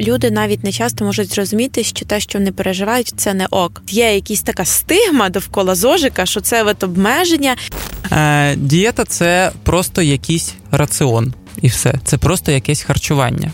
[0.00, 3.82] люди навіть не часто можуть зрозуміти, що те, що вони переживають, це не ок.
[3.88, 7.56] Є якась така стигма довкола зожика, що це от обмеження.
[8.12, 11.94] Е, Дієта це просто якийсь раціон, і все.
[12.04, 13.52] Це просто якесь харчування.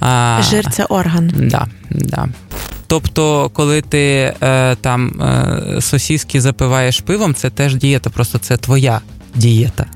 [0.00, 1.32] А, Жир це орган.
[1.36, 2.28] Да, да.
[2.86, 9.00] Тобто, коли ти е, там е, сосіски запиваєш пивом, це теж дієта, просто це твоя
[9.34, 9.86] дієта.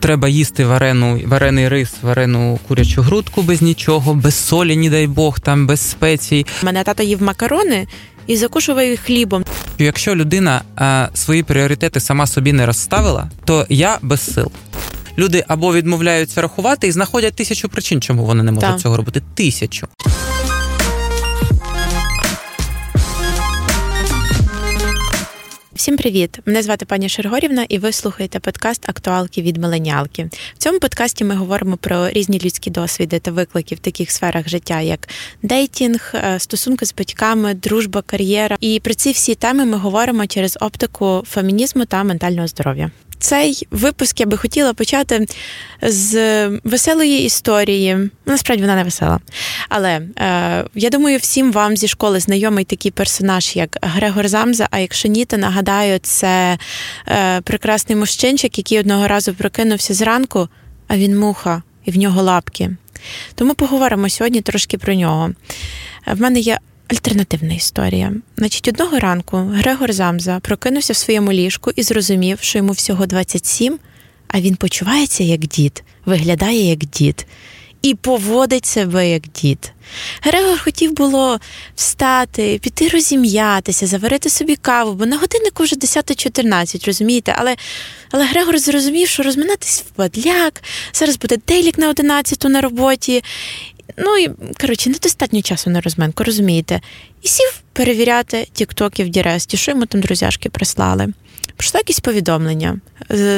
[0.00, 5.40] Треба їсти варену, варений рис, варену курячу грудку без нічого, без солі, ні дай Бог,
[5.40, 6.46] там без спецій.
[6.62, 7.86] Мене тато їв макарони
[8.26, 9.44] і закушував їх хлібом.
[9.78, 14.50] Якщо людина е, свої пріоритети сама собі не розставила, то я без сил.
[15.18, 18.80] Люди або відмовляються рахувати і знаходять тисячу причин, чому вони не можуть так.
[18.80, 19.22] цього робити.
[19.34, 19.88] Тисячу.
[25.78, 26.38] Всім привіт!
[26.46, 30.30] Мене звати пані Шергорівна, і ви слухаєте подкаст Актуалки від Меленіалки.
[30.54, 34.80] В цьому подкасті ми говоримо про різні людські досвіди та виклики в таких сферах життя,
[34.80, 35.08] як
[35.42, 38.56] дейтінг, е, стосунки з батьками, дружба, кар'єра.
[38.60, 42.90] І про ці всі теми ми говоримо через оптику фемінізму та ментального здоров'я.
[43.18, 45.26] Цей випуск я би хотіла почати
[45.82, 48.10] з веселої історії.
[48.26, 49.20] Насправді вона не весела.
[49.68, 54.68] Але е, я думаю, всім вам зі школи знайомий такий персонаж, як Грегор Замза.
[54.70, 56.58] А якщо ні, то нагадаю, це
[57.08, 60.48] е, прекрасний мужчинчик, який одного разу прокинувся зранку,
[60.88, 62.70] а він муха, і в нього лапки.
[63.34, 65.30] Тому поговоримо сьогодні трошки про нього.
[66.06, 66.58] В мене є
[66.88, 68.12] Альтернативна історія.
[68.36, 73.78] Значить, одного ранку Грегор Замза прокинувся в своєму ліжку і зрозумів, що йому всього 27,
[74.28, 77.26] а він почувається як дід, виглядає як дід
[77.82, 79.72] і поводить себе як дід.
[80.22, 81.40] Грегор хотів було
[81.74, 87.34] встати, піти розім'ятися, заварити собі каву, бо на годиннику вже 10-14, розумієте?
[87.38, 87.56] Але
[88.10, 93.24] але Грегор зрозумів, що розминатись в падляк, зараз буде делік на 11 на роботі,
[93.96, 96.80] Ну і коротше, недостатньо часу на розминку, розумієте?
[97.22, 101.12] І сів перевіряти тіктоки в Діресті, що йому там друзяшки прислали.
[101.56, 102.80] Прийшло якісь повідомлення.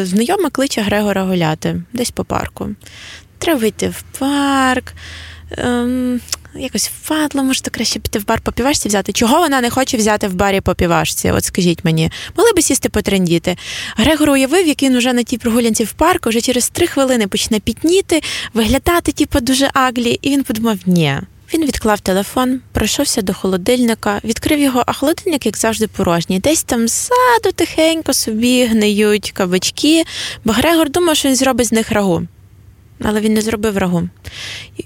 [0.02, 2.68] Знайома кличе Грегора гуляти десь по парку.
[3.38, 4.92] Треба вийти в парк.
[5.50, 6.20] Ем,
[6.54, 9.12] якось впадло, може, то краще піти в бар попівашці взяти.
[9.12, 11.30] Чого вона не хоче взяти в барі попівашці?
[11.30, 13.56] От скажіть мені, могли би сісти потрендіти.
[13.96, 17.60] Грегор уявив, як він уже на тій прогулянці в парку вже через три хвилини почне
[17.60, 18.22] пітніти,
[18.54, 21.20] виглядати, типу, дуже аглі, і він подумав, ні.
[21.54, 26.38] Він відклав телефон, пройшовся до холодильника, відкрив його, а холодильник, як завжди, порожній.
[26.38, 30.04] Десь там ззаду тихенько собі гниють кабачки,
[30.44, 32.26] бо Грегор думав, що він зробить з них рагу
[33.02, 34.08] але він не зробив рагу.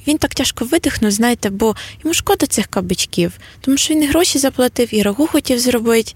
[0.07, 4.39] Він так тяжко видихнув, знаєте, бо йому шкода цих кабачків, тому що він і гроші
[4.39, 6.13] заплатив, і рагу хотів зробити.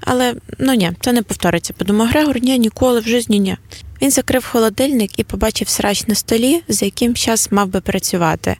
[0.00, 1.72] Але ну ні, це не повториться.
[1.72, 3.56] Подумав Грегор, ні, ніколи в житті ні.
[4.02, 8.56] Він закрив холодильник і побачив срач на столі, за яким час мав би працювати.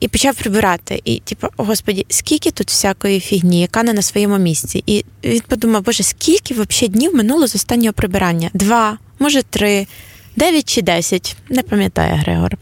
[0.00, 1.00] І почав прибирати.
[1.04, 4.84] І, типу, о господі, скільки тут всякої фігні, яка не на своєму місці.
[4.86, 8.50] І він подумав, боже, скільки взагалі днів минуло з останнього прибирання?
[8.54, 9.86] Два, може, три.
[10.36, 12.56] 9 чи 10, не пам'ятає Грегор.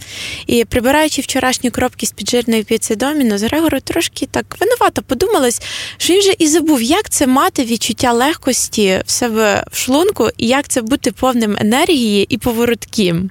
[0.46, 2.96] І прибираючи вчорашні кропки з піджирної піци
[3.34, 5.62] з Грегору трошки так винувато подумалось,
[5.96, 10.46] що він вже і забув, як це мати відчуття легкості в себе в шлунку, і
[10.46, 13.30] як це бути повним енергії і поворотким.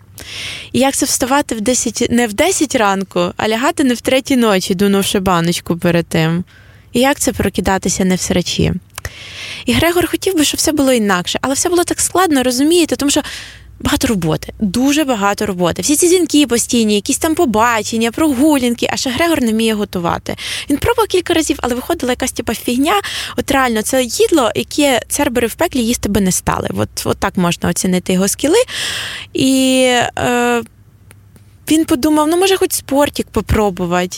[0.71, 4.35] І як це вставати в 10, не в 10 ранку, а лягати не в третій
[4.35, 6.43] ночі, дунувши баночку перед тим.
[6.93, 8.73] І як це прокидатися не в срачі.
[9.65, 13.11] І Грегор хотів би, щоб все було інакше, але все було так складно, розумієте, тому
[13.11, 13.21] що
[13.83, 15.81] Багато роботи, дуже багато роботи.
[15.81, 20.35] Всі ці дзвінки постійні, якісь там побачення, прогулянки, а ще Грегор не вміє готувати.
[20.69, 23.01] Він пробував кілька разів, але виходила якась типа фігня.
[23.37, 26.69] От реально, це їдло, яке цербери в пеклі їсти би не стали.
[26.77, 28.57] От, от так можна оцінити його скіли.
[29.33, 29.81] І
[30.17, 30.61] е,
[31.71, 34.17] він подумав, ну може, хоч спортик попробувати,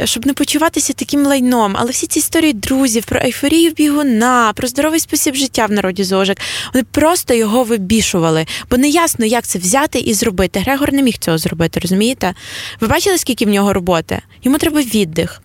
[0.00, 1.74] е, щоб не почуватися таким лайном.
[1.78, 6.38] Але всі ці історії друзів про ейфорію бігуна, про здоровий спосіб життя в народі зожик,
[6.74, 10.60] вони просто його вибішували, бо не ясно, як це взяти і зробити.
[10.60, 12.34] Грегор не міг цього зробити, розумієте?
[12.80, 14.20] Ви бачили, скільки в нього роботи?
[14.42, 15.42] Йому треба віддих.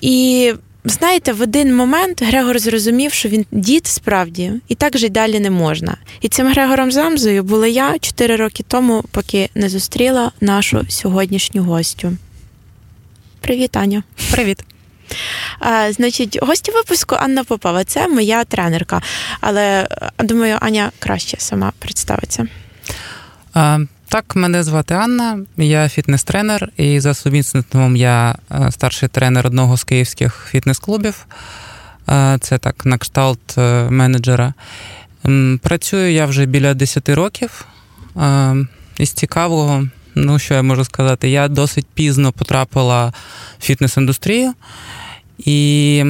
[0.00, 0.52] І
[0.84, 5.40] Знаєте, в один момент Грегор зрозумів, що він дід справді, і так же й далі
[5.40, 5.96] не можна.
[6.20, 12.16] І цим Грегором Замзою була я чотири роки тому, поки не зустріла нашу сьогоднішню гостю.
[13.40, 14.02] Привіт, Аня.
[14.32, 14.64] Привіт.
[15.58, 17.84] А, Значить, гостя випуску Анна Попова.
[17.84, 19.02] Це моя тренерка.
[19.40, 19.88] Але
[20.18, 22.46] думаю, Аня краще сама представиться.
[23.54, 23.78] А,
[24.12, 29.84] так, мене звати Анна, я фітнес-тренер, і за сумісництвом я е, старший тренер одного з
[29.84, 31.26] київських фітнес-клубів.
[32.08, 34.54] Е, це так, на кшталт е, менеджера.
[35.62, 37.66] Працюю я вже біля 10 років.
[38.98, 41.30] Із цікавого Ну, що я можу сказати?
[41.30, 43.12] Я досить пізно потрапила
[43.58, 44.52] в фітнес-індустрію,
[45.38, 46.04] і,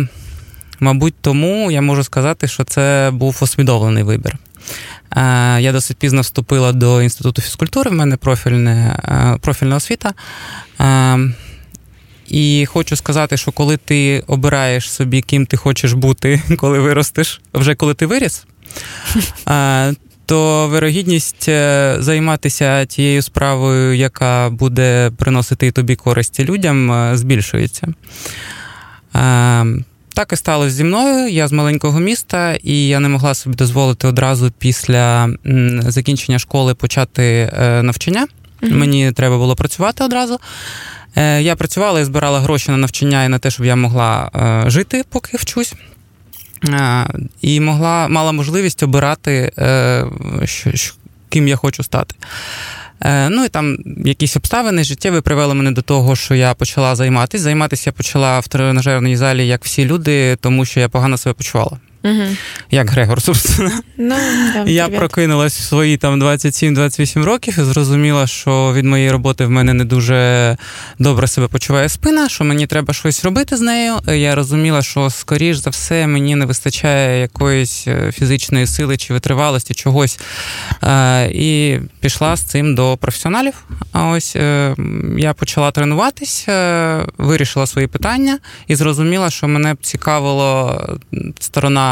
[0.80, 4.38] мабуть, тому я можу сказати, що це був усвідомлений вибір.
[5.16, 10.14] Е, я досить пізно вступила до інституту фізкультури, в мене профільне, е, профільна освіта.
[10.80, 11.18] Е,
[12.28, 17.74] і хочу сказати, що коли ти обираєш собі, ким ти хочеш бути, коли виростеш, вже
[17.74, 18.44] коли ти виріс,
[20.26, 21.44] то вирогідність
[21.98, 27.88] займатися тією справою, яка буде приносити тобі користі людям, збільшується.
[30.14, 31.28] Так і сталося зі мною.
[31.28, 35.30] Я з маленького міста, і я не могла собі дозволити одразу після
[35.80, 38.26] закінчення школи почати е, навчання.
[38.62, 38.74] Mm-hmm.
[38.74, 40.40] Мені треба було працювати одразу.
[41.16, 44.70] Е, я працювала і збирала гроші на навчання і на те, щоб я могла е,
[44.70, 45.74] жити, поки вчусь.
[47.40, 49.52] І могла мала можливість обирати,
[51.28, 52.14] ким я хочу стати.
[53.04, 57.44] Е, ну і там якісь обставини життєві привели мене до того, що я почала займатися.
[57.44, 61.78] Займатися я почала в тренажерній залі, як всі люди, тому що я погано себе почувала.
[62.04, 62.36] Угу.
[62.70, 63.70] Як Грегор, собственно.
[63.96, 64.16] Ну,
[64.54, 69.50] да, Я прокинулась в свої там 27-28 років і зрозуміла, що від моєї роботи в
[69.50, 70.56] мене не дуже
[70.98, 73.94] добре себе почуває спина, що мені треба щось робити з нею.
[74.06, 79.74] Я розуміла, що, скоріш за все, мені не вистачає якоїсь е, фізичної сили чи витривалості,
[79.74, 80.20] чогось.
[80.82, 83.54] Е, і пішла з цим до професіоналів.
[83.92, 84.76] А ось е,
[85.18, 86.48] я почала тренуватись,
[87.18, 90.88] вирішила свої питання і зрозуміла, що мене б цікавила
[91.40, 91.91] сторона.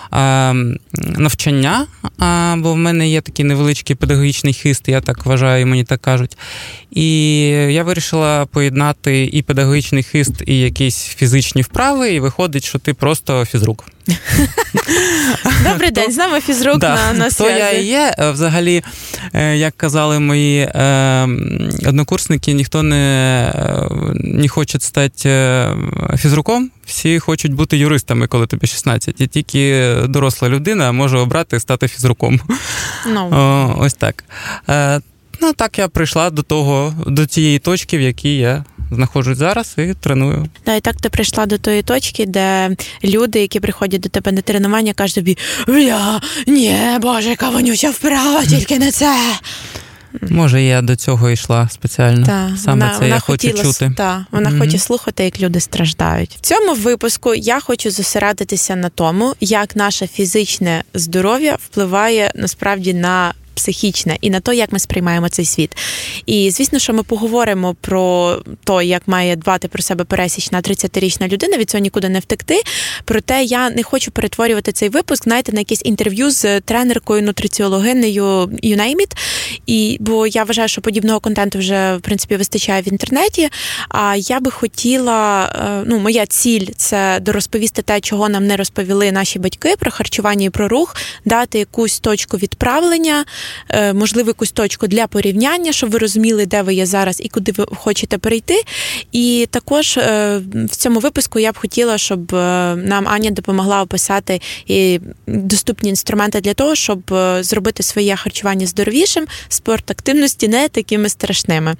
[0.93, 1.85] навчання,
[2.57, 6.37] бо в мене є такий невеличкий педагогічний хист, я так вважаю, мені так кажуть.
[6.91, 12.93] І я вирішила поєднати і педагогічний хист, і якісь фізичні вправи, і виходить, що ти
[12.93, 13.85] просто фізрук.
[15.63, 18.15] Добрий день, з нами фізрук да, на на То я і є.
[18.19, 18.83] Е, взагалі,
[19.33, 21.27] е, як казали мої е,
[21.85, 23.53] однокурсники, ніхто не
[24.13, 25.65] не хоче стати
[26.17, 29.21] фізруком, всі хочуть бути юристами, коли тобі 16.
[29.21, 32.39] І тільки доросла людина може обрати стати фізруком.
[32.39, 32.57] No.
[33.13, 33.29] Ну.
[33.31, 34.23] О, Ось так.
[35.41, 39.93] Ну, так я прийшла до того, до тієї точки, в якій я знаходжусь зараз і
[39.99, 40.47] треную.
[40.65, 44.41] Да, і так ти прийшла до тої точки, де люди, які приходять до тебе на
[44.41, 45.37] тренування, кажуть тобі:
[45.67, 49.15] Бля, ні, боже, яка вонюча вправа, тільки не це.
[50.29, 52.25] Може, я до цього йшла спеціально.
[52.25, 53.91] Та, Саме вона, це вона я хочу чути.
[53.97, 56.35] Та, Вона mm хоче слухати, як люди страждають.
[56.35, 63.33] В цьому випуску я хочу зосередитися на тому, як наше фізичне здоров'я впливає насправді на
[63.61, 65.77] психічне і на те, як ми сприймаємо цей світ.
[66.25, 71.57] І звісно, що ми поговоримо про те, як має дбати про себе пересічна 30-річна людина,
[71.57, 72.61] від цього нікуди не втекти.
[73.05, 78.75] Проте я не хочу перетворювати цей випуск, знаєте, на якесь інтерв'ю з тренеркою, нутриціологинею you
[78.75, 79.17] name it.
[79.65, 83.49] І бо я вважаю, що подібного контенту вже в принципі вистачає в інтернеті.
[83.89, 89.11] А я би хотіла, е, ну, моя ціль це дорозповісти те, чого нам не розповіли
[89.11, 93.25] наші батьки про харчування і про рух, дати якусь точку відправлення.
[93.69, 97.51] Е, можливо, якусь точку для порівняння, щоб ви розуміли, де ви є зараз і куди
[97.51, 98.63] ви хочете перейти.
[99.11, 104.41] І також е, в цьому випуску я б хотіла, щоб е, нам Аня допомогла описати
[105.27, 107.01] доступні інструменти для того, щоб
[107.39, 111.75] зробити своє харчування здоровішим, спорт активності не такими страшними.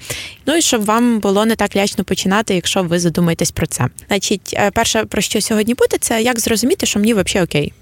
[0.46, 3.88] Ну і щоб вам було не так лячно починати, якщо ви задумаєтесь про це.
[4.08, 7.74] Значить, перше, про що сьогодні буде, це як зрозуміти, що мені взагалі окей.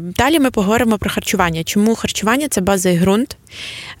[0.00, 1.64] Далі ми поговоримо про харчування.
[1.64, 3.36] Чому харчування це база ґрунт.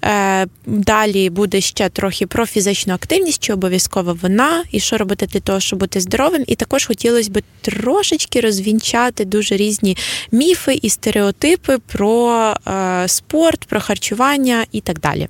[0.04, 5.40] Е, далі буде ще трохи про фізичну активність, чи обов'язково вона, і що робити для
[5.40, 6.44] того, щоб бути здоровим.
[6.46, 9.96] І також хотілося б трошечки розвінчати дуже різні
[10.32, 15.28] міфи і стереотипи про е, спорт, про харчування і так далі.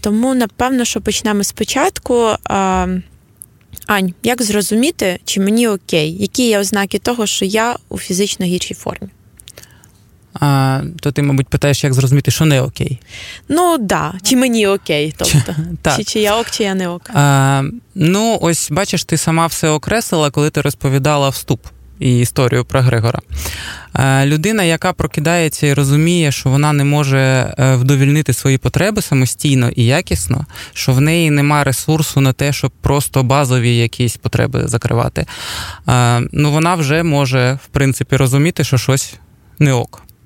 [0.00, 2.14] Тому, напевно, що почнемо спочатку.
[2.50, 3.02] Е,
[3.86, 8.74] Ань, як зрозуміти, чи мені окей, які є ознаки того, що я у фізично гіршій
[8.74, 9.08] формі?
[10.34, 13.00] А, то ти, мабуть, питаєш, як зрозуміти, що не окей.
[13.48, 14.12] Ну так, да.
[14.22, 15.96] чи мені окей, тобто так.
[15.96, 17.10] Чи, чи я ок, чи я не ок.
[17.14, 17.62] А,
[17.94, 21.60] Ну, ось бачиш, ти сама все окреслила, коли ти розповідала вступ.
[22.00, 23.18] І історію про Григора.
[24.24, 29.84] Людина, яка прокидається і розуміє, що вона не може е, вдовільнити свої потреби самостійно і
[29.84, 35.26] якісно, що в неї нема ресурсу на те, щоб просто базові якісь потреби закривати.
[36.32, 39.14] Ну вона вже може в принципі розуміти, що щось
[39.58, 40.02] не ок.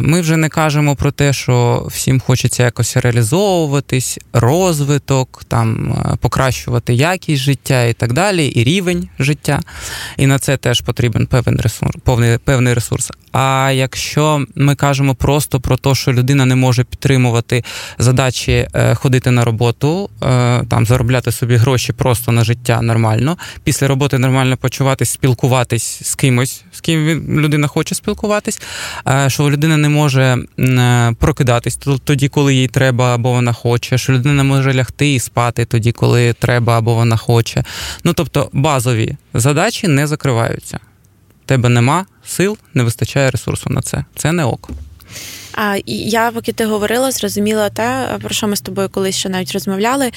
[0.00, 7.42] Ми вже не кажемо про те, що всім хочеться якось реалізовуватись, розвиток, там покращувати якість
[7.42, 9.60] життя і так далі, і рівень життя.
[10.16, 11.96] І на це теж потрібен певний ресурс,
[12.44, 13.10] певний ресурс.
[13.32, 17.64] А якщо ми кажемо просто про те, що людина не може підтримувати
[17.98, 23.88] задачі е, ходити на роботу, е, там заробляти собі гроші просто на життя нормально, після
[23.88, 28.60] роботи нормально почуватись, спілкуватись з кимось, з ким людина хоче спілкуватись,
[29.08, 30.38] е, що людина не може
[31.18, 35.92] прокидатись тоді, коли їй треба або вона хоче, що людина може лягти і спати тоді,
[35.92, 37.64] коли треба або вона хоче.
[38.04, 40.80] Ну тобто базові задачі не закриваються
[41.46, 44.04] тебе нема сил, не вистачає ресурсу на це.
[44.16, 44.70] Це не ок.
[45.54, 49.52] А я, поки ти говорила, зрозуміла те, про що ми з тобою колись ще навіть
[49.52, 50.10] розмовляли.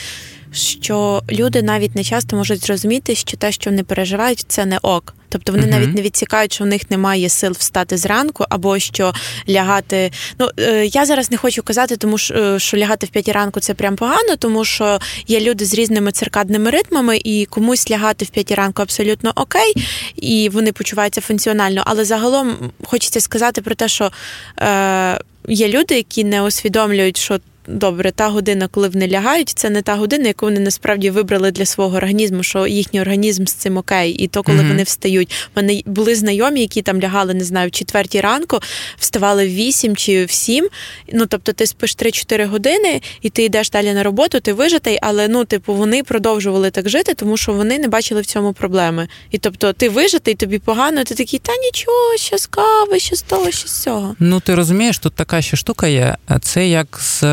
[0.53, 5.15] Що люди навіть не часто можуть зрозуміти, що те, що вони переживають, це не ок.
[5.29, 5.69] Тобто вони uh-huh.
[5.69, 9.13] навіть не відсікають, що в них немає сил встати зранку, або що
[9.49, 10.11] лягати.
[10.39, 13.59] Ну е, я зараз не хочу казати, тому що, е, що лягати в п'ятій ранку
[13.59, 18.29] це прям погано, тому що є люди з різними циркадними ритмами, і комусь лягати в
[18.29, 19.73] п'ятій ранку абсолютно окей,
[20.15, 21.83] і вони почуваються функціонально.
[21.85, 24.11] Але загалом хочеться сказати про те, що
[24.59, 29.81] е, є люди, які не усвідомлюють, що добре, та година, коли вони лягають, це не
[29.81, 34.11] та година, яку вони насправді вибрали для свого організму, що їхній організм з цим окей.
[34.11, 34.67] І то, коли mm-hmm.
[34.67, 35.31] вони встають.
[35.55, 38.59] У мене були знайомі, які там лягали, не знаю, в четвертій ранку,
[38.97, 40.67] вставали в вісім чи в сім.
[41.13, 45.27] Ну тобто, ти спиш 3-4 години, і ти йдеш далі на роботу, ти вижитий, але
[45.27, 49.07] ну, типу, вони продовжували так жити, тому що вони не бачили в цьому проблеми.
[49.31, 53.21] І тобто, ти вижитий, тобі погано, ти такий, та нічого, що з кави, що з
[53.21, 54.15] того, що з цього.
[54.19, 56.15] Ну ти розумієш, тут така ще штука є.
[56.41, 57.23] Це як з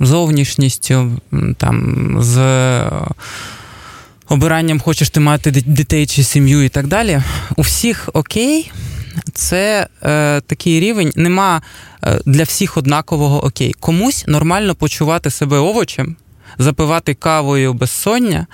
[0.00, 1.12] зовнішністю,
[1.58, 2.84] там, з
[4.28, 7.22] обиранням хочеш ти мати дітей чи сім'ю і так далі.
[7.56, 8.70] У всіх окей,
[9.32, 11.62] це е, такий рівень, нема
[12.04, 13.74] е, для всіх однакового окей.
[13.80, 16.16] Комусь нормально почувати себе овочем.
[16.58, 18.46] Запивати кавою безсоння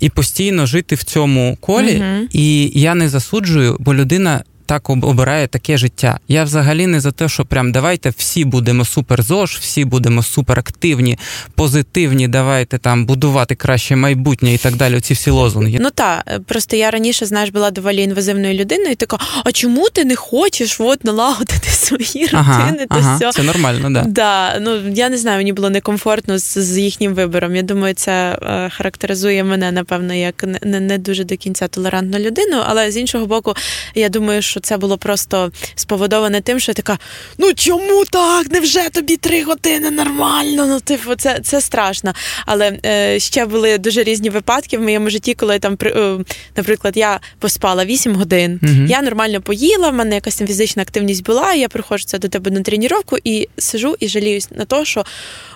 [0.00, 2.02] і постійно жити в цьому колі.
[2.02, 6.18] uh І я не засуджую, бо людина так обирає таке життя.
[6.28, 11.18] Я взагалі не за те, що прям давайте всі будемо супер ЗОЖ, всі будемо суперактивні,
[11.54, 15.00] позитивні, давайте там будувати краще майбутнє і так далі.
[15.00, 15.78] Ці всі лозунги.
[15.80, 18.90] Ну так, просто я раніше, знаєш, була доволі інвазивною людиною.
[18.90, 22.86] і Така, а чому ти не хочеш от налагодити свої ага, рутини?
[22.88, 23.32] Ага, все?
[23.32, 24.04] Це нормально, да.
[24.06, 27.56] Да, ну я не знаю, мені було некомфортно з, з їхнім вибором.
[27.56, 32.62] Я думаю, це е, характеризує мене, напевно, як не, не дуже до кінця толерантну людину,
[32.66, 33.54] але з іншого боку,
[33.94, 36.98] я думаю, що це було просто споводоване тим, що така:
[37.38, 38.50] ну чому так?
[38.50, 40.66] Невже тобі три години нормально?
[40.66, 42.12] Ну, типу, це це страшно.
[42.46, 46.18] Але е, ще були дуже різні випадки в моєму житті, коли там, е,
[46.56, 48.86] наприклад, я поспала 8 годин, угу.
[48.88, 52.28] я нормально поїла, в мене якась там фізична активність була, і я приходжу це до
[52.28, 52.80] тебе на тренування
[53.24, 55.04] і сижу і жаліюсь на те, що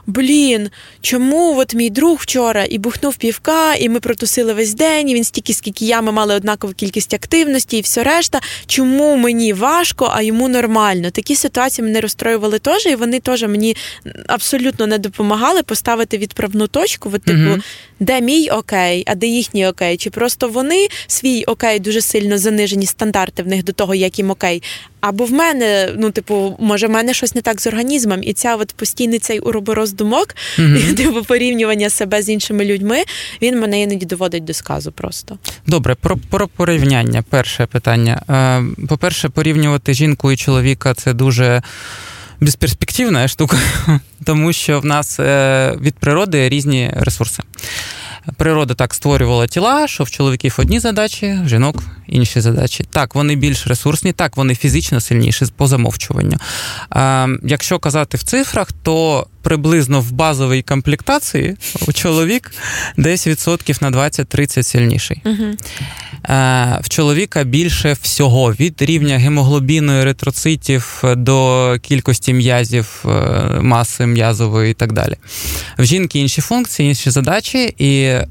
[0.06, 0.70] блін,
[1.00, 5.24] чому от мій друг вчора і бухнув півка, і ми протусили весь день, і він
[5.24, 8.40] стільки, скільки я, ми мали однакову кількість активності і все решта.
[8.66, 11.10] Чому мені важко, а йому нормально?
[11.10, 13.76] Такі ситуації мене розстроювали теж, і вони теж мені
[14.26, 17.60] абсолютно не допомагали поставити відправну точку, от, типу, угу.
[18.00, 19.96] де мій окей, а де їхній окей.
[19.96, 24.30] Чи просто вони свій окей дуже сильно занижені стандарти в них до того, як їм
[24.30, 24.62] окей.
[25.06, 28.56] Або в мене, ну, типу, може, в мене щось не так з організмом, і ця
[28.56, 30.94] от постійний цей уробороз думок, mm-hmm.
[30.96, 33.02] типу порівнювання себе з іншими людьми,
[33.42, 35.38] він мене іноді доводить до сказу просто.
[35.66, 37.24] Добре, про про порівняння.
[37.30, 38.22] Перше питання.
[38.30, 41.62] Е, по-перше, порівнювати жінку і чоловіка це дуже.
[42.40, 43.56] Безперспективна штука,
[44.24, 47.42] тому що в нас е, від природи різні ресурси.
[48.36, 52.84] Природа так створювала тіла, що в чоловіків одні задачі, в жінок інші задачі.
[52.90, 56.36] Так, вони більш ресурсні, так, вони фізично сильніші по замовчуванню.
[56.90, 61.56] А, Якщо казати в цифрах, то приблизно в базовій комплектації
[61.88, 62.50] у чоловік
[62.96, 65.22] десь відсотків на 20-30 сильніший.
[66.28, 73.08] А, в чоловіка більше всього від рівня гемоглобіну, еритроцитів до кількості м'язів, е,
[73.60, 75.16] маси м'язової і так далі.
[75.78, 78.24] В жінки інші функції, інші задачі, і е,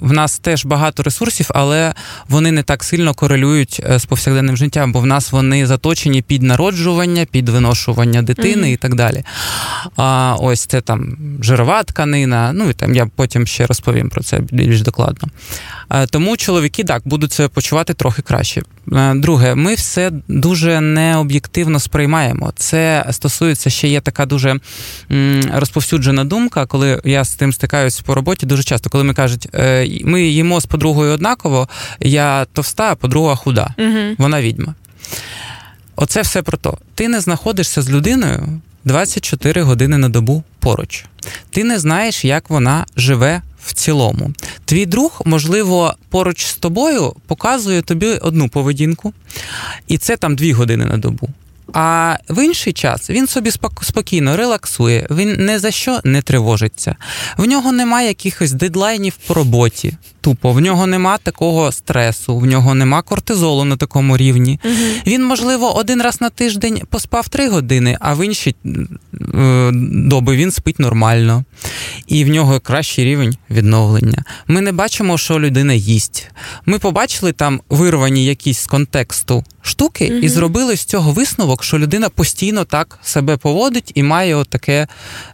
[0.00, 1.94] в нас теж багато ресурсів, але
[2.28, 6.42] вони не так сильно корелюють е, з повсякденним життям, бо в нас вони заточені під
[6.42, 8.72] народжування, під виношування дитини mm-hmm.
[8.72, 9.24] і так далі.
[9.96, 12.52] А ось це там жирова тканина.
[12.52, 15.28] Ну і там я потім ще розповім про це більш докладно.
[16.10, 18.62] Тому чоловіки так будуть себе почувати трохи краще.
[19.14, 22.52] Друге, ми все дуже необ'єктивно сприймаємо.
[22.56, 24.60] Це стосується ще є така дуже
[25.52, 29.88] розповсюджена думка, коли я з тим стикаюсь по роботі дуже часто, коли ми кажуть, е,
[30.04, 31.68] ми їмо з подругою однаково,
[32.00, 33.74] я товста, а подруга худа.
[33.78, 34.14] Угу.
[34.18, 34.74] Вона відьма.
[35.96, 36.78] Оце все про то.
[36.94, 41.04] Ти не знаходишся з людиною 24 години на добу поруч.
[41.50, 44.32] Ти не знаєш, як вона живе в цілому.
[44.64, 49.12] Твій друг, можливо, поруч з тобою показує тобі одну поведінку,
[49.88, 51.28] і це там дві години на добу.
[51.72, 53.50] А в інший час він собі
[53.82, 56.96] спокійно релаксує, він не за що не тривожиться.
[57.36, 59.94] В нього немає якихось дедлайнів по роботі.
[60.26, 64.60] Тупо в нього нема такого стресу, в нього нема кортизолу на такому рівні.
[64.64, 64.74] Угу.
[65.06, 68.54] Він, можливо, один раз на тиждень поспав три години, а в інші
[69.34, 71.44] е, доби він спить нормально.
[72.06, 74.24] І в нього кращий рівень відновлення.
[74.46, 76.30] Ми не бачимо, що людина їсть.
[76.64, 80.18] Ми побачили там вирвані якісь з контексту штуки угу.
[80.18, 84.86] і зробили з цього висновок, що людина постійно так себе поводить і має от таке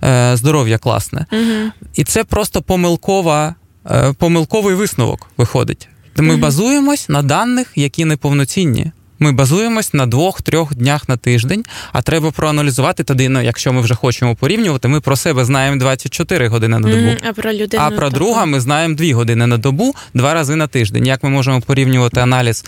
[0.04, 1.26] е, здоров'я класне.
[1.32, 1.88] Угу.
[1.94, 3.54] І це просто помилкова.
[3.90, 5.88] Е, помилковий висновок виходить.
[6.16, 8.92] Ми базуємось на даних, які неповноцінні.
[9.18, 13.94] Ми базуємось на двох-трьох днях на тиждень, а треба проаналізувати тоді, ну, якщо ми вже
[13.94, 17.02] хочемо порівнювати, ми про себе знаємо 24 години на добу.
[17.02, 17.28] Mm-hmm.
[17.28, 18.14] А про людину а про так.
[18.14, 21.06] друга ми знаємо 2 години на добу, два рази на тиждень.
[21.06, 22.64] Як ми можемо порівнювати аналіз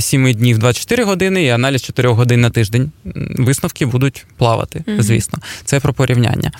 [0.00, 2.90] 7 е, днів 24 години і аналіз 4 годин на тиждень?
[3.38, 5.02] Висновки будуть плавати, mm-hmm.
[5.02, 5.38] звісно.
[5.64, 6.52] Це про порівняння.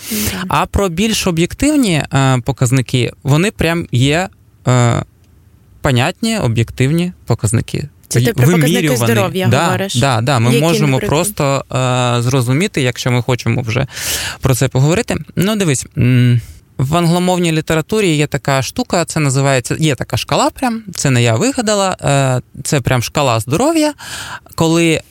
[0.49, 4.29] А про більш об'єктивні е, показники вони прям є
[4.69, 5.03] е,
[5.81, 7.89] понятні, об'єктивні показники.
[8.13, 9.95] Це ти про показники здоров'я да, говориш?
[9.95, 11.09] Да, да, Ми Які, можемо наприклад?
[11.09, 11.65] просто
[12.19, 13.87] е, зрозуміти, якщо ми хочемо вже
[14.41, 15.17] про це поговорити.
[15.37, 15.87] Ну, дивись.
[16.79, 21.35] В англомовній літературі є така штука, це називається, є така шкала, прям, це не я
[21.35, 23.95] вигадала, е, це прям шкала здоров'я,
[24.55, 25.03] коли е,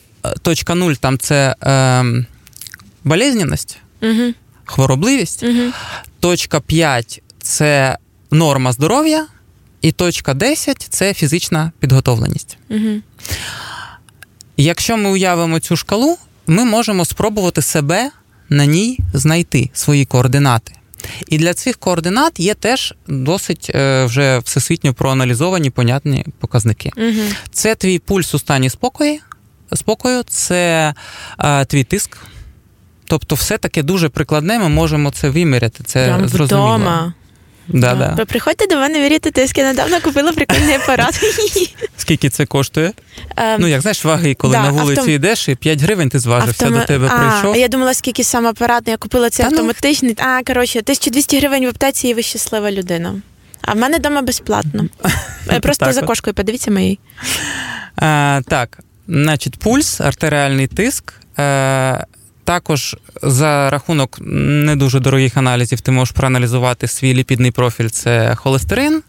[0.42, 2.04] точка нуль там це е,
[3.04, 4.34] болезненність, угу.
[4.64, 5.72] хворобливість, угу.
[6.20, 7.98] точка 5 це
[8.30, 9.26] норма здоров'я,
[9.82, 12.58] і точка 10 це фізична підготовленість.
[12.70, 13.00] Угу.
[14.56, 18.10] Якщо ми уявимо цю шкалу, ми можемо спробувати себе
[18.48, 20.72] на ній знайти свої координати.
[21.28, 26.90] І для цих координат є теж досить е, вже всесвітньо проаналізовані понятні показники.
[26.96, 27.28] Угу.
[27.50, 29.18] Це твій пульс у стані спокою,
[29.72, 30.94] спокою це
[31.38, 32.18] е, твій тиск.
[33.04, 35.84] Тобто, все таке дуже прикладне, ми можемо це виміряти.
[35.84, 36.74] Це Прям зрозуміло.
[36.76, 37.14] Вдома.
[37.68, 38.14] Да, да.
[38.18, 39.62] Ви приходьте до мене вірити тиски.
[39.62, 41.20] Недавно купила прикольний апарат.
[41.96, 42.92] Скільки це коштує?
[43.36, 45.14] Um, ну, як знаєш, ваги, коли да, на вулиці автом...
[45.14, 46.80] йдеш, і 5 гривень ти зважився, Автом...
[46.80, 47.56] до тебе а, прийшов.
[47.56, 50.16] Я думала, скільки сам апарат, я купила цей Та автоматичний.
[50.18, 50.24] Ну...
[50.26, 53.14] А, коротше, 1200 гривень в аптеці і ви щаслива людина.
[53.62, 54.86] А в мене вдома безплатно.
[55.62, 56.98] Просто за кошкою, подивіться моїй.
[58.48, 61.14] Так, значить, пульс, артеріальний тиск.
[61.38, 62.06] Е,
[62.44, 67.88] також за рахунок не дуже дорогих аналізів ти можеш проаналізувати свій ліпідний профіль.
[67.88, 69.02] Це холестерин,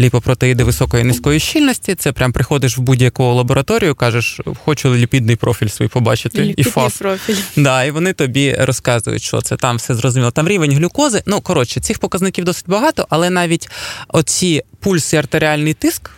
[0.00, 1.94] ліпопротеїди високої низької щільності.
[1.94, 6.38] Це прям приходиш в будь-яку лабораторію, кажеш, хочу ліпідний профіль свій побачити.
[6.38, 6.96] Ліпідний і фас.
[6.96, 7.36] профіль.
[7.56, 10.30] Да, І вони тобі розказують, що це там все зрозуміло.
[10.30, 11.22] Там рівень глюкози.
[11.26, 13.68] Ну, коротше, цих показників досить багато, але навіть
[14.08, 16.10] оці пульс і артеріальний тиск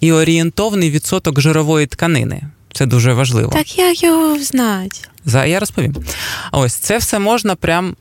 [0.00, 2.42] і орієнтовний відсоток жирової тканини.
[2.72, 3.52] Це дуже важливо.
[3.52, 5.00] Так як його знати?
[5.28, 5.94] За я розповім.
[6.52, 7.92] Ось це все можна прямо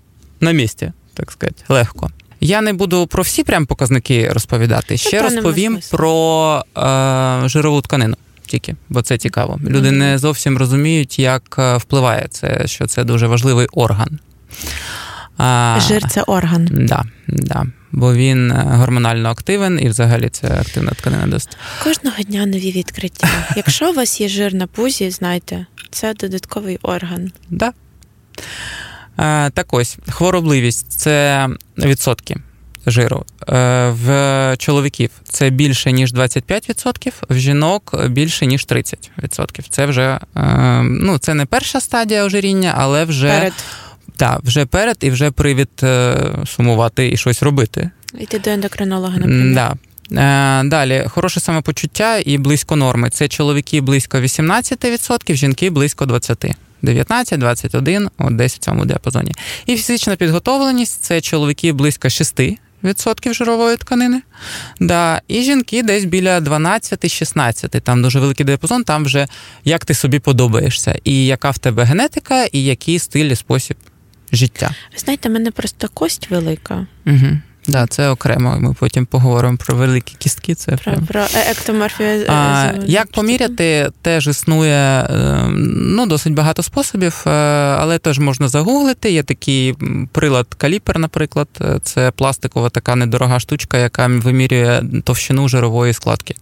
[0.42, 2.10] на місці, так сказати, легко.
[2.40, 4.98] Я не буду про всі прям показники розповідати.
[4.98, 8.18] Ще розповім про е, жирову тканину.
[8.46, 9.60] Тільки, бо це цікаво.
[9.64, 9.92] Люди mm-hmm.
[9.92, 14.20] не зовсім розуміють, як е, впливає це, що це дуже важливий орган.
[15.38, 16.68] А, Жир це орган.
[16.72, 17.66] Да, да.
[17.92, 21.58] Бо він е, гормонально активен і взагалі це активна тканина досить.
[21.84, 23.28] Кожного дня нові відкриття.
[23.56, 27.32] Якщо у вас є жир на пузі, знайте, це додатковий орган.
[27.50, 27.74] Да.
[29.20, 31.48] Е, так ось, хворобливість це
[31.78, 32.38] відсотки
[32.88, 33.26] жиру.
[33.50, 39.66] Е, в чоловіків це більше, ніж 25%, в жінок більше, ніж 30%.
[39.70, 40.20] Це вже
[40.84, 43.30] ну, це не перша стадія ожиріння, але вже.
[43.30, 43.54] Перед.
[44.18, 47.90] Так, вже перед і вже привід е, сумувати і щось робити.
[48.20, 49.54] Йти до ендокринолога, наприклад.
[49.54, 49.76] Да.
[50.12, 53.10] Е, далі, хороше самопочуття і близько норми.
[53.10, 56.54] Це чоловіки близько 18%, жінки близько 20%.
[56.82, 59.32] 19, 21, от десь в цьому діапазоні.
[59.66, 62.58] І фізична підготовленість це чоловіки близько 6%.
[62.84, 64.22] Відсотків жирової тканини.
[64.80, 65.22] Да.
[65.28, 67.82] І жінки десь біля 12-16.
[67.82, 69.28] Там дуже великий диапазон, там вже
[69.64, 73.78] як ти собі подобаєшся, і яка в тебе генетика, і який стиль і спосіб
[74.32, 74.76] життя.
[74.94, 76.88] Ви знаєте, в мене просто кость велика.
[77.06, 77.38] Угу.
[77.68, 78.58] Да, це окремо.
[78.60, 80.56] Ми потім поговоримо про великі кістки.
[80.56, 81.06] Це про, прям...
[81.06, 82.26] про ектоморфію.
[82.28, 87.30] А, Як поміряти, теж існує е, ну, досить багато способів, е,
[87.80, 89.12] але теж можна загуглити.
[89.12, 89.76] Є такий
[90.12, 91.48] прилад каліпер, наприклад,
[91.84, 96.36] це пластикова така недорога штучка, яка вимірює товщину жирової складки.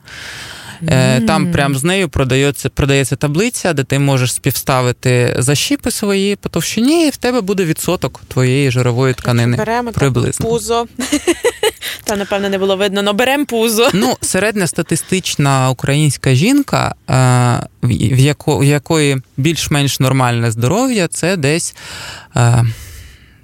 [0.83, 1.25] Mm.
[1.25, 7.07] Там прям з нею продається продається таблиця, де ти можеш співставити защіпи свої по товщині,
[7.07, 9.57] і в тебе буде відсоток твоєї жирової тканини.
[9.57, 10.49] Беремо приблизно.
[10.49, 10.87] пузо.
[12.03, 13.89] Та, напевно, не було видно, але беремо пузо.
[13.93, 16.95] Ну, середня статистична українська жінка,
[17.83, 21.75] в якої більш-менш нормальне здоров'я, це десь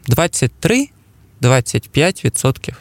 [0.10, 2.74] 23-25%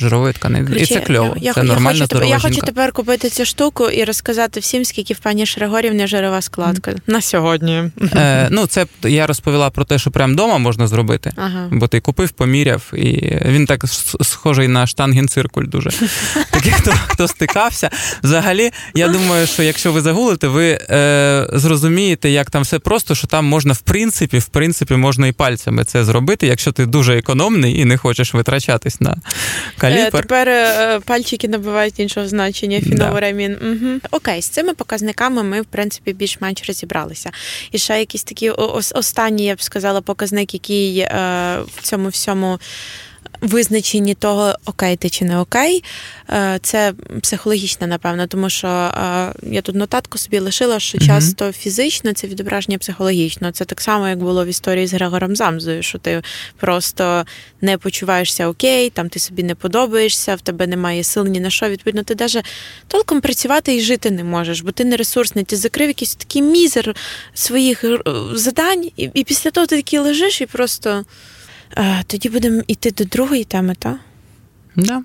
[0.00, 0.66] жирової тканини.
[0.66, 1.36] Короче, і це кльово.
[1.40, 5.14] Я, це я, нормальна хочу, я хочу тепер купити цю штуку і розказати всім, скільки
[5.14, 6.90] в пані Шригорівні жирова складка.
[6.90, 6.98] Mm.
[7.06, 7.84] На сьогодні.
[8.14, 11.32] Е, Ну, це я розповіла про те, що прямо вдома можна зробити.
[11.36, 11.68] Ага.
[11.72, 13.84] Бо ти купив, поміряв, і він так
[14.20, 15.90] схожий на штангенциркуль дуже.
[16.50, 17.90] Такий, хто хто стикався.
[18.22, 23.26] Взагалі, я думаю, що якщо ви загулите, ви е, зрозумієте, як там все просто, що
[23.26, 27.80] там можна, в принципі, в принципі, можна і пальцями це зробити, якщо ти дуже економний
[27.80, 29.16] і не хочеш витрачатись на
[29.96, 30.22] каліпер.
[30.22, 33.56] Тепер е, пальчики набувають іншого значення, фіноворамін.
[33.60, 33.66] Да.
[33.66, 34.00] Угу.
[34.10, 37.30] Окей, з цими показниками ми, в принципі, більш-менш розібралися.
[37.72, 41.08] І ще якийсь такий останній, я б сказала, показник, який е,
[41.76, 42.58] в цьому всьому
[43.40, 45.84] визначенні того, окей ти чи не окей,
[46.30, 52.12] е, це психологічне, напевно, тому що е, я тут нотатку собі лишила, що часто фізично
[52.12, 53.52] це відображення психологічно.
[53.52, 56.22] Це так само, як було в історії з Грегором Замзою, що ти
[56.56, 57.24] просто
[57.60, 61.68] не почуваєшся окей, там ти собі не подобаєшся, в тебе немає сил ні на що.
[61.68, 62.44] Відповідно, ти навіть
[62.88, 66.96] толком працювати і жити не можеш, бо ти не ресурсний, ти закрив якийсь такий мізер
[67.34, 67.98] своїх е,
[68.34, 71.04] задань, і, і після того ти такий лежиш і просто.
[71.78, 73.96] Е, тоді будемо йти до другої теми, так?
[74.76, 75.02] Да.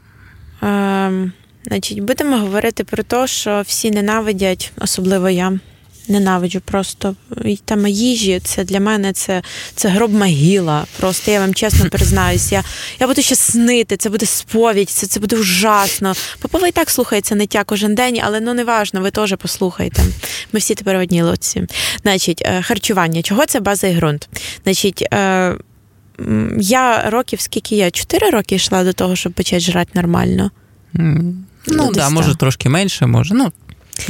[0.63, 1.31] Е,
[1.67, 5.59] значить, будемо говорити про те, що всі ненавидять, особливо я.
[6.07, 8.39] Ненавиджу просто і тема їжі.
[8.43, 9.41] Це для мене це
[9.75, 10.85] це гроб могила.
[10.99, 12.51] Просто я вам чесно признаюсь.
[12.51, 12.63] Я
[12.99, 16.13] я буду ще снити, це буде сповідь, це це буде ужасно.
[16.39, 20.01] Попова і так слухається не тя кожен день, але ну не важно, ви теж послухайте.
[20.51, 21.67] Ми всі тепер одні лодці.
[22.01, 23.21] Значить, е, харчування.
[23.21, 24.29] Чого це база і ґрунт?
[24.63, 25.07] Значить,
[26.57, 27.91] я років, скільки я?
[27.91, 30.51] Чотири роки йшла до того, щоб почати жрати нормально.
[30.95, 31.33] Mm.
[31.67, 33.35] Ну, так, да, може трошки менше, може.
[33.35, 33.51] Ну,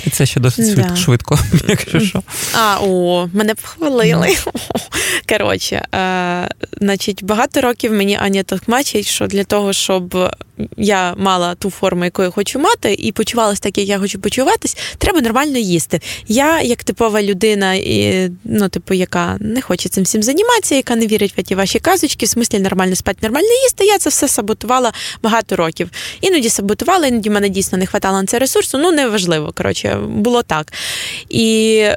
[0.06, 0.96] і це ще досить да.
[0.96, 2.24] швидко, якщо що.
[2.54, 4.36] А, о, мене похвалили.
[5.30, 6.50] Коротше, е,
[6.82, 10.36] значить, багато років мені Аня токмачить, що для того, щоб
[10.78, 14.78] я мала ту форму, яку я хочу мати, і почувалася так, як я хочу почуватись,
[14.98, 16.02] треба нормально їсти.
[16.28, 21.08] Я, як типова людина, і, ну, типу, яка не хоче цим всім займатися, яка не
[21.08, 24.94] вірить в ті ваші казочки, в смислі нормально спати, нормально їсти, я це все саботувала
[25.24, 25.90] багато років.
[26.22, 29.52] Іноді саботувала, іноді мене дійсно не хватало на це ресурсу, ну неважливо.
[29.56, 29.75] Коротше,
[30.08, 30.74] було так.
[31.30, 31.88] І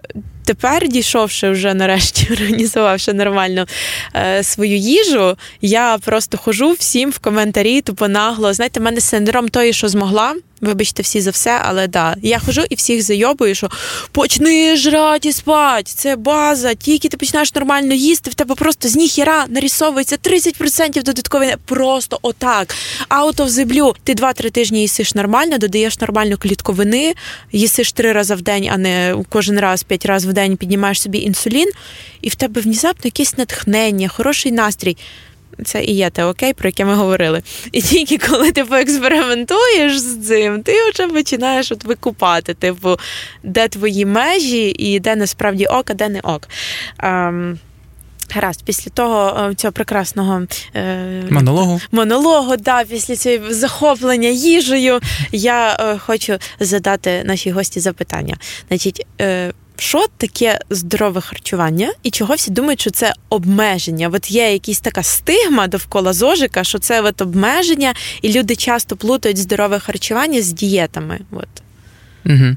[0.45, 3.67] тепер, дійшовши вже нарешті, організувавши нормально
[4.15, 8.53] е, свою їжу, я просто хожу всім в коментарі, тупо нагло.
[8.53, 10.35] Знаєте, в мене синдром тої, що змогла.
[10.61, 13.69] Вибачте всі за все, але да, я хожу і всіх зайобую, що
[14.13, 16.75] почни жрати і спать, це база.
[16.75, 21.57] Тільки ти починаєш нормально їсти, в тебе просто з ніхіра нарисовується 30% додаткові.
[21.65, 22.75] Просто отак.
[23.09, 23.95] Out of the blue.
[24.05, 27.15] Ти 2-3 тижні їсиш нормально, додаєш нормальну клітковини,
[27.53, 31.19] їсиш три рази в день, а не кожен раз, п'ять разів в день піднімаєш собі
[31.19, 31.71] інсулін,
[32.21, 34.97] і в тебе внезапно якесь натхнення, хороший настрій
[35.65, 37.43] це і є те окей, про яке ми говорили.
[37.73, 42.97] І тільки коли ти поекспериментуєш з цим, ти вже починаєш от викупати, типу,
[43.43, 46.49] де твої межі і де насправді ок, а де не ок.
[46.99, 47.59] Ем,
[48.35, 50.43] Гаразд, після того цього прекрасного
[50.75, 55.01] е, монологу, монологу, да, після цього захоплення їжею,
[55.33, 58.37] я е, хочу задати нашій гості запитання.
[58.69, 64.11] Значить, е, що таке здорове харчування, і чого всі думають, що це обмеження?
[64.13, 69.39] От є якась така стигма довкола зожика, що це от обмеження, і люди часто плутають
[69.39, 71.19] здорове харчування з дієтами.
[71.31, 71.49] От.
[72.27, 72.57] Угу.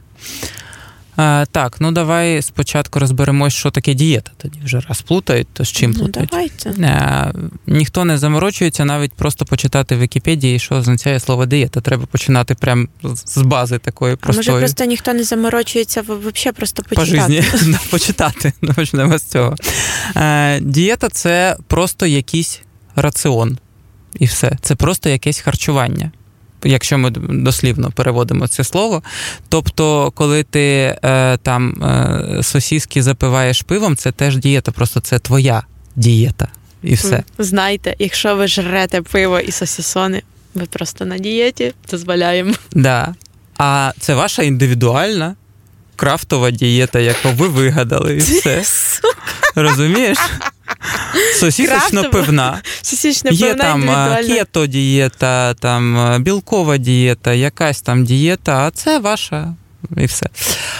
[1.21, 4.31] А, Так, ну давай спочатку розберемось, що таке дієта.
[4.38, 6.29] Тоді вже раз плутають, то з чим ну, плутають.
[6.29, 6.73] Давайте.
[6.84, 7.31] А,
[7.67, 11.81] ніхто не заморочується, навіть просто почитати в Вікіпедії, що означає слово дієта.
[11.81, 12.88] Треба починати прямо
[13.25, 14.49] з бази такої простої.
[14.49, 17.43] А може просто ніхто не заморочується, взагалі просто почитати.
[17.71, 18.53] По почитати.
[18.75, 19.55] Почнемо з цього.
[20.13, 22.62] А, дієта це просто якийсь
[22.95, 23.57] раціон.
[24.19, 24.51] І все.
[24.62, 26.12] Це просто якесь харчування
[26.63, 29.04] якщо ми дослівно переводимо це слово.
[29.50, 35.63] Тобто, коли ти е, там е, сосіски запиваєш пивом, це теж дієта, просто це твоя
[35.95, 36.47] дієта.
[36.84, 37.24] І все.
[37.39, 40.21] Знайте, якщо ви жрете пиво і сосісони,
[40.54, 42.54] ви просто на дієті дозволяємо.
[42.71, 43.15] Да.
[43.58, 45.36] А це ваша індивідуальна
[45.95, 48.63] крафтова дієта, яку ви вигадали, і все.
[49.56, 50.17] Розумієш?
[51.36, 52.62] Сосісочно пивна.
[52.82, 53.84] Сосісочно Є там
[54.28, 59.56] кето-дієта, там білкова дієта, якась там дієта, а це ваша
[59.98, 60.26] і все.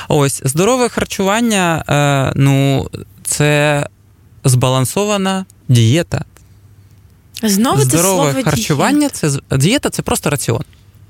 [0.08, 2.90] Ось здорове харчування, е, ну,
[3.24, 3.88] це
[4.44, 6.26] збалансована дієта.
[7.44, 10.64] Знову Здорове це слово харчування це дієта це просто раціон.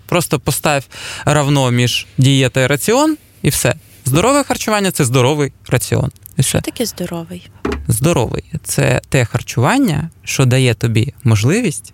[0.05, 0.83] Просто постав
[1.25, 3.75] равно між дієта і раціон, і все.
[4.05, 6.11] Здорове харчування це здоровий раціон.
[6.37, 6.43] І.
[6.43, 7.49] Що таке здоровий?
[7.87, 11.93] Здоровий це те харчування, що дає тобі можливість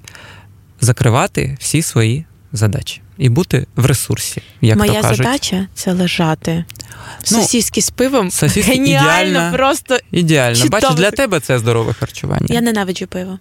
[0.82, 4.42] закривати всі свої задачі і бути в ресурсі.
[4.62, 5.18] як Моя то кажуть.
[5.18, 6.66] задача це лежати.
[7.32, 8.32] Ну, Сосіски з пивом.
[8.32, 9.58] сосиски Геніально, ідеально.
[9.58, 10.56] просто Ідеально.
[10.56, 10.72] Чудово.
[10.82, 12.46] Бачиш, для тебе це здорове харчування.
[12.50, 13.40] я ненавиджу пиво.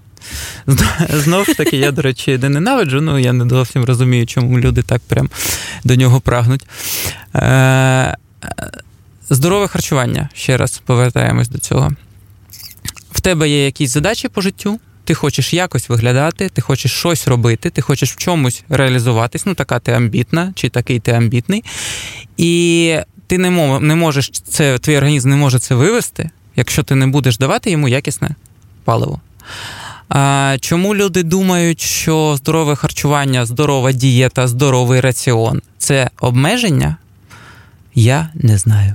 [1.11, 4.83] Знову ж таки, я, до речі, не ненавиджу, ну я не зовсім розумію, чому люди
[4.83, 5.31] так прям
[5.85, 6.67] до нього прагнуть.
[7.35, 8.17] Е,
[9.31, 10.29] Здорове харчування.
[10.35, 11.93] Ще раз повертаємось до цього.
[13.13, 17.71] В тебе є якісь задачі по життю, ти хочеш якось виглядати, ти хочеш щось робити,
[17.71, 21.65] ти хочеш в чомусь реалізуватись, ну така ти амбітна, чи такий ти амбітний.
[22.37, 26.95] І ти не мо- не можеш це, твій організм не може це вивести, якщо ти
[26.95, 28.31] не будеш давати йому якісне
[28.85, 29.21] паливо.
[30.09, 36.97] А, чому люди думають, що здорове харчування, здорова дієта, здоровий раціон це обмеження?
[37.95, 38.95] Я не знаю.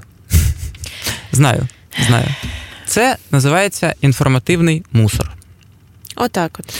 [1.31, 1.67] Знаю,
[2.07, 2.27] знаю.
[2.85, 5.31] Це називається інформативний мусор.
[6.15, 6.75] Отак от.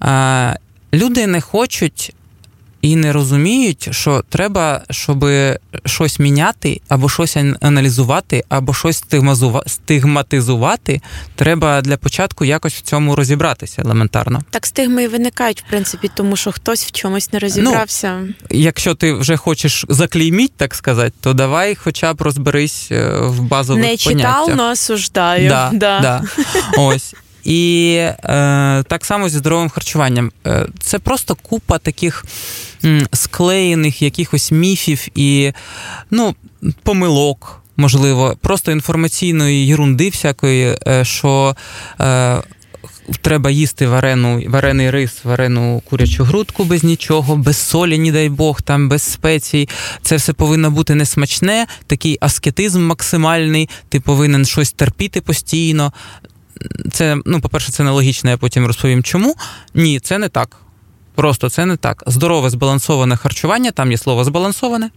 [0.00, 0.54] А,
[0.94, 2.14] люди не хочуть
[2.82, 5.26] і не розуміють, що треба, щоб
[5.86, 9.04] щось міняти, або щось аналізувати, або щось
[9.66, 11.00] стигматизувати.
[11.34, 14.42] Треба для початку якось в цьому розібратися елементарно.
[14.50, 18.28] Так стигми і виникають, в принципі, тому що хтось в чомусь не розібрався.
[18.50, 23.84] Якщо ти вже хочеш заклейміть, так сказати, то давай хоча б розберись е, в базових
[23.84, 24.56] не читав, поняттях.
[24.56, 25.48] но осуждаю.
[25.48, 26.00] Да, Да.
[26.00, 26.22] да.
[26.78, 27.14] Ось.
[27.44, 28.16] І е,
[28.88, 30.32] так само зі здоровим харчуванням.
[30.46, 32.24] Е, це просто купа таких
[33.12, 35.52] склеєних якихось міфів і
[36.10, 36.34] ну,
[36.82, 41.56] помилок, можливо, просто інформаційної ерунди всякої, е, що.
[42.00, 42.42] Е,
[43.20, 48.62] Треба їсти варену, варений рис, варену курячу грудку без нічого, без солі, ні дай Бог,
[48.62, 49.68] там без спецій.
[50.02, 55.92] Це все повинно бути несмачне, такий аскетизм максимальний, ти повинен щось терпіти постійно.
[56.92, 59.34] Це, ну, по-перше, це нелогічно, я потім розповім чому.
[59.74, 60.56] Ні, це не так.
[61.14, 62.04] Просто це не так.
[62.06, 64.90] Здорове збалансоване харчування, там є слово збалансоване.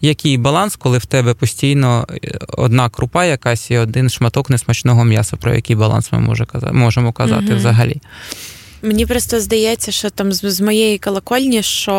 [0.00, 5.36] Який баланс, коли в тебе постійно е, одна крупа якась і один шматок несмачного м'яса,
[5.36, 7.56] про який баланс ми може можемо казати Мгм.
[7.56, 8.00] взагалі?
[8.82, 11.94] Мені просто здається, що там з, з моєї колокольні, що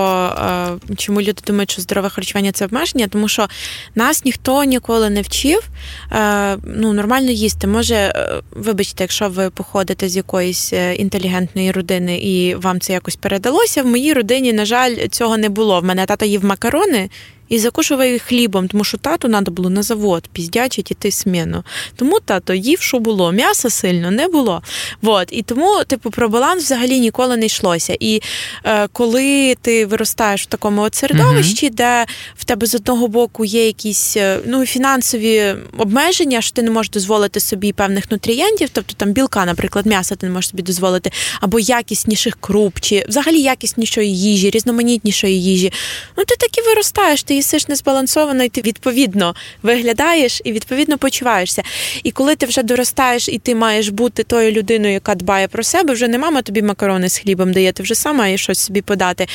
[0.91, 3.47] е, чому люди думають, що здорове харчування це обмеження, тому що
[3.95, 5.63] нас ніхто ніколи не вчив
[6.11, 7.67] е, ну, нормально їсти.
[7.67, 13.15] Може, е, вибачте, якщо ви походите з якоїсь е, інтелігентної родини і вам це якось
[13.15, 13.83] передалося.
[13.83, 15.79] В моїй родині, на жаль, цього не було.
[15.79, 17.09] В мене тато їв макарони.
[17.49, 21.63] І закушував їх хлібом, тому що тату треба було на завод піздячить іти сміну.
[21.95, 23.31] Тому тато їв, що було.
[23.31, 24.61] М'яса сильно не було.
[25.01, 25.27] Вот.
[25.31, 27.97] І тому, типу, про баланс взагалі ніколи не йшлося.
[27.99, 28.21] І
[28.63, 32.05] е, коли ти виростаєш в такому от середовищі, де
[32.35, 36.89] в тебе з одного боку є якісь е, ну, фінансові обмеження, що ти не можеш
[36.89, 41.59] дозволити собі певних нутрієнтів, тобто там білка, наприклад, м'яса ти не можеш собі дозволити, або
[41.59, 45.73] якісніших круп, чи взагалі якіснішої їжі, різноманітнішої їжі.
[46.17, 51.63] Ну, ти так і виростаєш, ти їсиш незбалансовано, і ти відповідно виглядаєш і відповідно почуваєшся.
[52.03, 55.93] І коли ти вже доростаєш і ти маєш бути тою людиною, яка дбає про себе,
[55.93, 59.27] вже не мама тобі макарони з хлібом дає, ти вже сам маєш щось собі подати.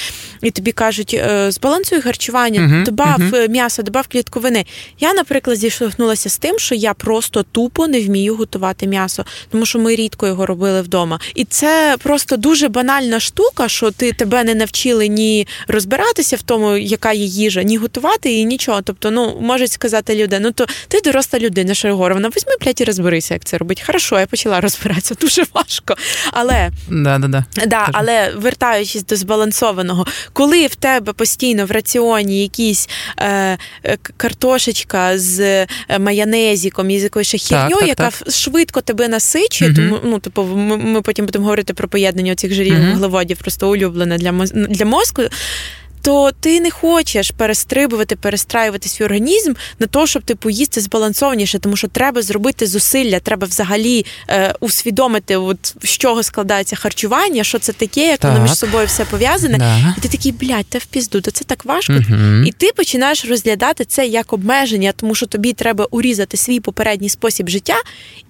[0.43, 4.67] І тобі кажуть, е, збалансуй харчування, Мгм, добав е, м'ясо, добав клітковини.
[5.01, 9.79] Я, наприклад, зіштовхнулася з тим, що я просто тупо не вмію готувати м'ясо, тому що
[9.79, 11.21] ми рідко його робили вдома.
[11.35, 16.77] І це просто дуже банальна штука, що ти тебе не навчили ні розбиратися в тому,
[16.77, 17.91] яка є їжа, ні готувати
[18.24, 18.83] її, нічого.
[18.83, 23.35] Тобто, ну можуть сказати люди, ну то ти доросла людина, Шерегоровна, візьми блядь, і розберися,
[23.35, 23.83] як це робить.
[23.87, 25.94] Хорошо, я почала розбиратися, дуже важко.
[26.31, 27.44] Але Да-да-да.
[27.66, 35.18] Да, але вертаючись до збалансованого, коли в тебе постійно в раціоні якісь е, е, картошечка
[35.18, 35.66] з е,
[35.98, 38.31] майонезиком і з якоюсь так, яка так.
[38.33, 39.88] швидко тебе насичує, Мгм.
[39.88, 42.90] тому ну типу, ми, ми потім будемо говорити про поєднання цих жирів Мгм.
[42.90, 45.22] вуглеводів, просто улюблене для для мозку.
[46.03, 51.77] То ти не хочеш перестрибувати, перестраювати свій організм на те, щоб типу їсти збалансованіше, тому
[51.77, 57.73] що треба зробити зусилля, треба взагалі е, усвідомити, от з чого складається харчування, що це
[57.73, 59.59] таке, як воно між собою все пов'язане.
[59.59, 59.95] Да.
[59.99, 61.93] І ти такий, блядь, та в пізду, то це так важко.
[61.93, 62.45] Мгм.
[62.47, 67.49] І ти починаєш розглядати це як обмеження, тому що тобі треба урізати свій попередній спосіб
[67.49, 67.77] життя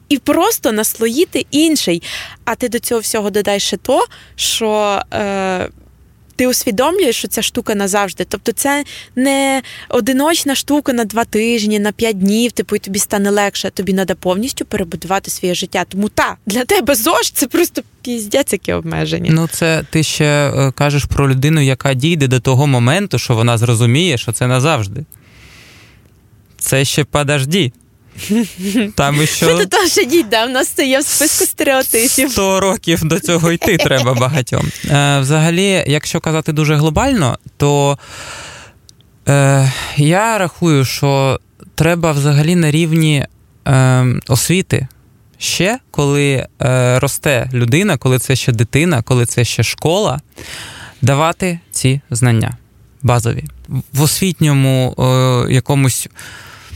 [0.09, 2.03] і просто наслоїти інший.
[2.45, 4.07] А ти до цього всього додай ще то,
[4.37, 5.01] що.
[5.15, 5.69] Е,
[6.37, 8.27] ти усвідомлюєш, що ця штука назавжди.
[8.29, 8.85] Тобто, це
[9.17, 13.71] не одиночна штука на два тижні, на п'ять днів, типу, і тобі стане легше.
[13.71, 15.85] Тобі треба повністю перебудувати своє життя.
[15.89, 19.31] Тому та для тебе ЗОЖ це просто піздець, які обмеження.
[19.35, 23.59] Ну, це ти ще е, кажеш про людину, яка дійде до того моменту, що вона
[23.59, 25.05] зрозуміє, що це назавжди.
[26.59, 27.73] Це ще подожди.
[28.95, 29.47] Там що...
[29.47, 32.31] Що до того ще дійде, в нас це є в списку стереотипів.
[32.31, 34.69] 100 років до цього йти треба багатьом.
[34.91, 37.99] Е, Взагалі, якщо казати дуже глобально, то
[39.29, 41.41] е, я рахую, що
[41.75, 43.27] треба взагалі на рівні
[43.69, 44.89] е, освіти.
[45.39, 50.21] Ще коли е, росте людина, коли це ще дитина, коли це ще школа,
[51.03, 52.57] давати ці знання
[53.03, 53.45] базові.
[53.93, 56.09] В освітньому е, якомусь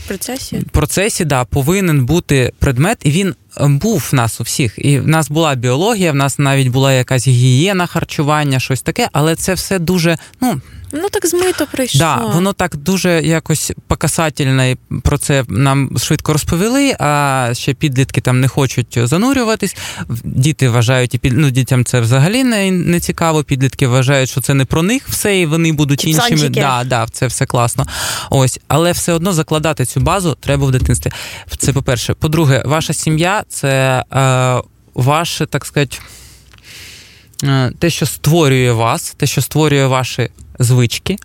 [0.08, 0.62] процесі?
[0.70, 4.74] Процесі да, повинен бути предмет, і він був в нас у всіх.
[4.76, 9.36] І в нас була біологія, в нас навіть була якась гігієна харчування, щось таке, але
[9.36, 10.60] це все дуже, ну.
[10.92, 11.98] Ну так змито прийшло.
[11.98, 18.20] Да, Воно так дуже якось показательно і про це нам швидко розповіли, а ще підлітки
[18.20, 19.76] там не хочуть занурюватись.
[20.24, 21.32] Діти вважають, і під...
[21.36, 23.44] ну, дітям це взагалі не не цікаво.
[23.44, 26.32] Підлітки вважають, що це не про них все, і вони будуть Чіпсончики.
[26.32, 26.50] іншими.
[26.50, 27.86] Да, да, Це все класно.
[28.30, 31.10] Ось, Але все одно закладати цю базу треба в дитинстві.
[31.58, 32.14] Це по-перше.
[32.14, 34.62] По-друге, ваша сім'я це е,
[34.94, 35.98] ваше, так сказати.
[37.44, 41.18] Е, те, що створює вас, те, що створює ваші звички, е,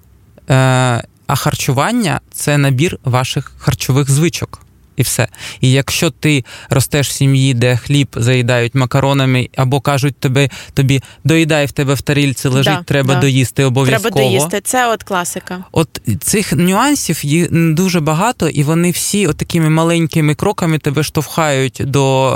[1.28, 4.62] а харчування це набір ваших харчових звичок.
[5.02, 5.28] І все.
[5.62, 11.66] І якщо ти ростеш в сім'ї, де хліб заїдають макаронами, або кажуть тобі, тобі доїдай
[11.66, 13.20] в тебе в тарільці лежить, да, треба да.
[13.20, 14.16] доїсти обов'язково.
[14.16, 15.64] Треба доїсти, це от класика.
[15.72, 21.82] От цих нюансів є дуже багато, і вони всі от такими маленькими кроками тебе штовхають
[21.86, 22.30] до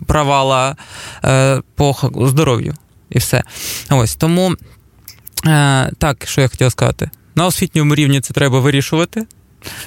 [0.00, 0.76] е, провала
[1.24, 2.74] е, по здоров'ю.
[3.10, 3.42] І все.
[3.90, 4.54] Ось тому.
[5.46, 7.10] Е, так, що я хотів сказати.
[7.34, 9.26] На освітньому рівні це треба вирішувати.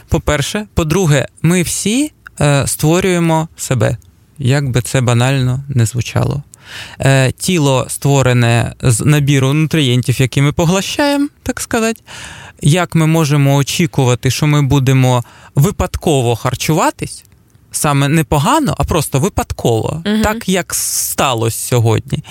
[0.07, 3.97] По-перше, по-друге, ми всі е, створюємо себе,
[4.37, 6.43] як би це банально не звучало.
[6.99, 12.01] Е, Тіло створене з набіру нутрієнтів, які ми поглощаємо, так сказати.
[12.61, 15.23] Як ми можемо очікувати, що ми будемо
[15.55, 17.23] випадково харчуватись?
[17.71, 20.23] Саме не погано, а просто випадково, угу.
[20.23, 22.23] так як сталося сьогодні.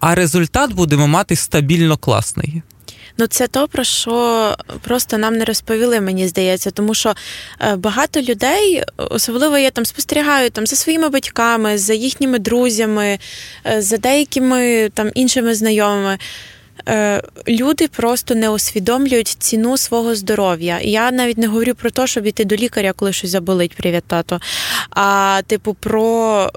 [0.00, 2.62] А результат будемо мати стабільно класний.
[3.18, 7.14] Ну, це то, про що просто нам не розповіли, мені здається, тому що
[7.60, 13.18] е, багато людей, особливо я там спостерігаю там за своїми батьками, за їхніми друзями,
[13.66, 16.18] е, за деякими там іншими знайомими.
[16.88, 20.80] Е, люди просто не усвідомлюють ціну свого здоров'я.
[20.82, 24.40] Я навіть не говорю про те, щоб іти до лікаря, коли щось заболить, привіт, тато.
[24.90, 26.50] А типу, про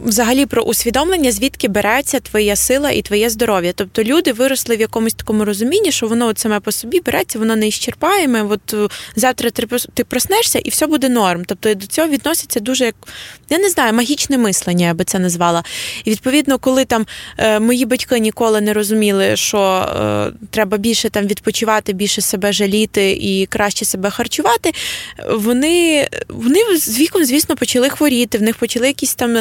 [0.00, 3.72] взагалі про усвідомлення, звідки береться твоя сила і твоє здоров'я.
[3.72, 7.56] Тобто люди виросли в якомусь такому розумінні, що воно от саме по собі береться, воно
[7.56, 8.42] не іщерпаєме.
[8.42, 9.50] От е, завтра
[9.94, 11.42] ти проснешся і все буде норм.
[11.46, 12.94] Тобто до цього відноситься дуже як
[13.50, 15.64] я не знаю, магічне мислення, я би це назвала.
[16.04, 17.06] І відповідно, коли там
[17.38, 23.10] е, мої батьки ніколи не розуміли, що е, треба більше там відпочивати, більше себе жаліти
[23.10, 24.72] і краще себе харчувати,
[25.30, 28.38] вони вони з віком, звісно, почали хворіти.
[28.38, 29.38] В них почали якісь там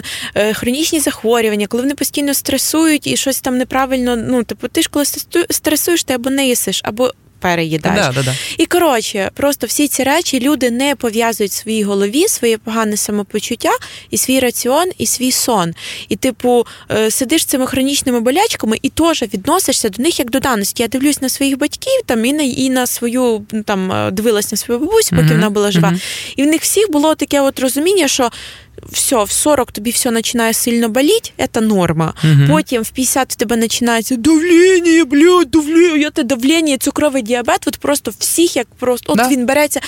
[0.53, 4.15] хронічні захворювання, коли вони постійно стресують і щось там неправильно.
[4.15, 5.05] Ну, типу, ти ж коли
[5.49, 7.11] стресуєш, ти або не їсиш, або
[7.43, 8.05] переїдаєш.
[8.05, 8.35] Да, да, да.
[8.57, 13.71] І коротше, просто всі ці речі люди не пов'язують в своїй голові своє погане самопочуття
[14.09, 15.73] і свій раціон, і свій сон.
[16.09, 20.83] І, типу, е, сидиш цими хронічними болячками і теж відносишся до них як до даності.
[20.83, 24.57] Я дивлюсь на своїх батьків там і на і на свою там е, дивилась на
[24.57, 25.31] свою бабусю, поки uh-huh.
[25.31, 25.89] вона була жива.
[25.89, 26.33] Uh-huh.
[26.35, 28.31] І в них всіх було таке от розуміння, що
[28.91, 32.13] все, в 40 тобі все починає сильно боліти, це норма.
[32.23, 32.47] Угу.
[32.47, 37.67] Потім в 50 в тебе починається давлення, блядь, давлення, це давлення, цукровий діабет.
[37.67, 39.27] От просто всіх як просто от да.
[39.27, 39.79] він береться,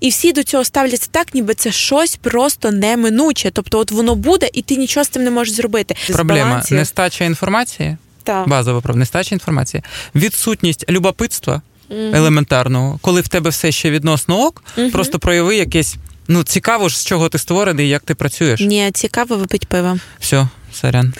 [0.00, 3.50] і всі до цього ставляться так, ніби це щось просто неминуче.
[3.50, 5.94] Тобто, от воно буде, і ти нічого з цим не можеш зробити.
[6.12, 7.96] Проблема нестача інформації.
[8.22, 8.48] Так.
[8.48, 9.82] Базова про нестача інформації,
[10.14, 15.96] відсутність любопитства mm елементарного, коли в тебе все ще відносно ок, mm просто прояви якесь
[16.28, 18.60] Ну, цікаво ж, з чого ти створений як ти працюєш.
[18.60, 19.98] Ні, цікаво випить пиво.
[20.20, 21.14] Все, сорян.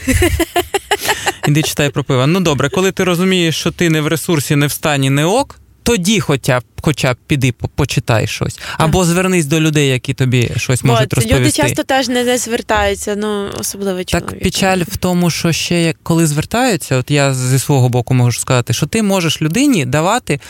[1.49, 2.27] Іди читай про пиво.
[2.27, 5.61] Ну добре, коли ти розумієш, що ти не в ресурсі, не в стані, не ок,
[5.83, 8.59] тоді хоча б хоча б піди почитай щось.
[8.79, 11.63] Або звернись до людей, які тобі щось можуть От, розповісти.
[11.63, 14.33] Люди часто теж не звертаються, ну особливо чоловіки.
[14.33, 18.73] Так печаль в тому, що ще коли звертаються, от я зі свого боку можу сказати,
[18.73, 20.41] що ти можеш людині давати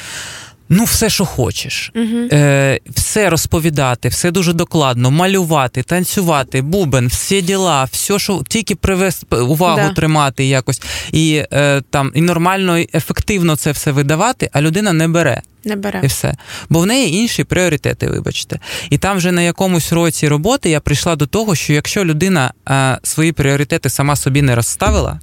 [0.69, 7.43] Ну, все, що хочеш, uh Е, все розповідати, все дуже докладно, малювати, танцювати, бубен, всі
[7.43, 9.91] діла, все, що тільки привести увагу да.
[9.91, 15.09] тримати якось, і е, там і нормально, і ефективно це все видавати, а людина не
[15.09, 15.43] бере.
[15.65, 16.01] Не бере.
[16.05, 16.35] І все.
[16.69, 18.59] Бо в неї інші пріоритети, вибачте.
[18.91, 22.99] І там вже на якомусь році роботи я прийшла до того, що якщо людина е,
[23.03, 25.21] свої пріоритети сама собі не розставила,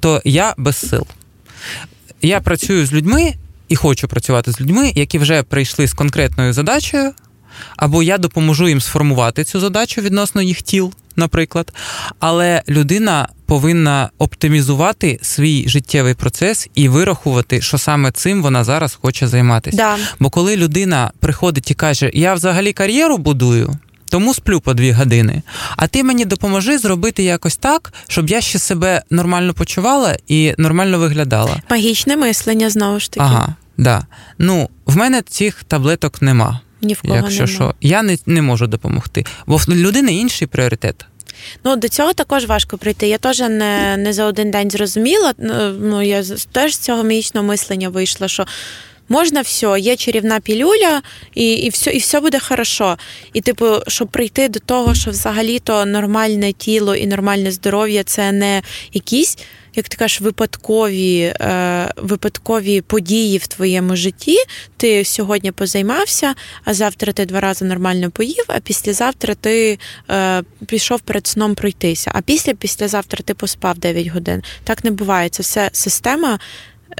[0.00, 1.06] то я без сил.
[2.22, 3.34] Я працюю з людьми
[3.70, 7.12] і хочу працювати з людьми, які вже прийшли з конкретною задачею,
[7.76, 11.72] або я допоможу їм сформувати цю задачу відносно їх тіл, наприклад.
[12.18, 19.28] Але людина повинна оптимізувати свій життєвий процес і вирахувати, що саме цим вона зараз хоче
[19.28, 19.76] займатися.
[19.76, 19.96] Да.
[20.20, 23.78] Бо коли людина приходить і каже, я взагалі кар'єру будую.
[24.10, 25.42] Тому сплю по дві години.
[25.76, 30.98] А ти мені допоможи зробити якось так, щоб я ще себе нормально почувала і нормально
[30.98, 31.62] виглядала.
[31.70, 33.26] Магічне мислення знову ж таки.
[33.26, 34.06] Ага, да.
[34.38, 36.60] Ну, в мене цих таблеток нема.
[36.82, 37.54] Ні в кого Якщо нема.
[37.54, 39.24] що, я не не можу допомогти.
[39.46, 41.06] Бо в людини інший пріоритет.
[41.64, 43.08] Ну, до цього також важко прийти.
[43.08, 45.34] Я теж не не за один день зрозуміла.
[45.38, 48.46] Ну, ну я теж з цього магічного мислення вийшла, що
[49.10, 51.02] можна все, є чарівна пілюля,
[51.34, 52.96] і і, все і все буде хорошо.
[53.32, 58.62] І, типу, щоб прийти до того, що взагалі-то нормальне тіло і нормальне здоров'я це не
[58.92, 59.38] якісь.
[59.74, 64.36] Як ти кажеш, випадкові е, випадкові події в твоєму житті,
[64.76, 66.34] ти сьогодні позаймався,
[66.64, 69.78] а завтра ти два рази нормально поїв, а післязавтра ти
[70.10, 72.10] е, пішов перед сном пройтися.
[72.14, 74.42] А після післязавтра ти поспав 9 годин.
[74.64, 75.28] Так не буває.
[75.28, 76.38] Це все система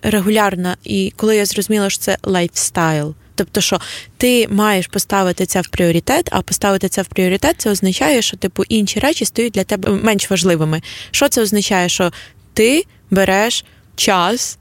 [0.02, 0.76] регулярна.
[0.84, 3.14] І коли я зрозуміла, що це lifestyle.
[3.34, 3.80] Тобто, що
[4.16, 8.64] ти маєш поставити це в пріоритет, а поставити це в пріоритет, це означає, що типу
[8.68, 10.82] інші речі стають для тебе менш важливими.
[11.10, 11.88] Що це означає?
[11.88, 12.12] Що
[12.54, 13.64] ти береш
[13.96, 14.58] час,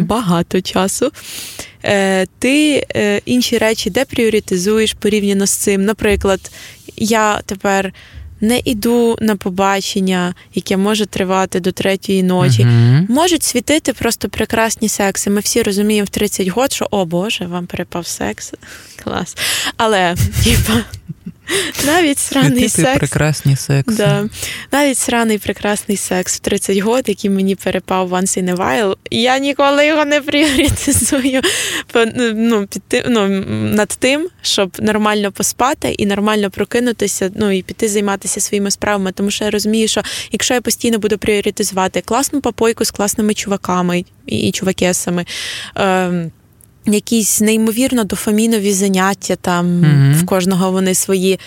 [0.00, 1.12] багато часу,
[1.84, 5.84] е, ти е, інші речі депріоритизуєш порівняно з цим.
[5.84, 6.50] Наприклад,
[6.96, 7.92] я тепер
[8.42, 12.62] не іду на побачення, яке може тривати до третьої ночі.
[12.62, 13.10] Uh-huh.
[13.10, 15.30] Можуть світити просто прекрасні секси.
[15.30, 18.52] Ми всі розуміємо в 30 років, що о Боже, вам перепав секс.
[19.04, 19.36] Клас.
[19.76, 20.14] Але,
[20.44, 20.84] типа.
[21.86, 22.98] Навіть сраний секс.
[22.98, 23.94] прекрасний секс.
[23.96, 24.28] Да.
[24.72, 29.38] Навіть сраний прекрасний секс в 30 років, який мені перепав once in a while, я
[29.38, 31.40] ніколи його не пріоритизую
[32.34, 38.31] ну, під ну, над тим, щоб нормально поспати і нормально прокинутися, ну і піти займатися
[38.40, 39.12] своїми справами.
[39.12, 40.02] Тому що я розумію, що
[40.32, 45.26] якщо я постійно буду пріоритизувати класну попойку з класними чуваками і чувакесами.
[45.76, 46.30] Е,
[46.86, 50.14] якісь неймовірно дофамінові заняття там mm-hmm.
[50.14, 51.38] в кожного вони свої.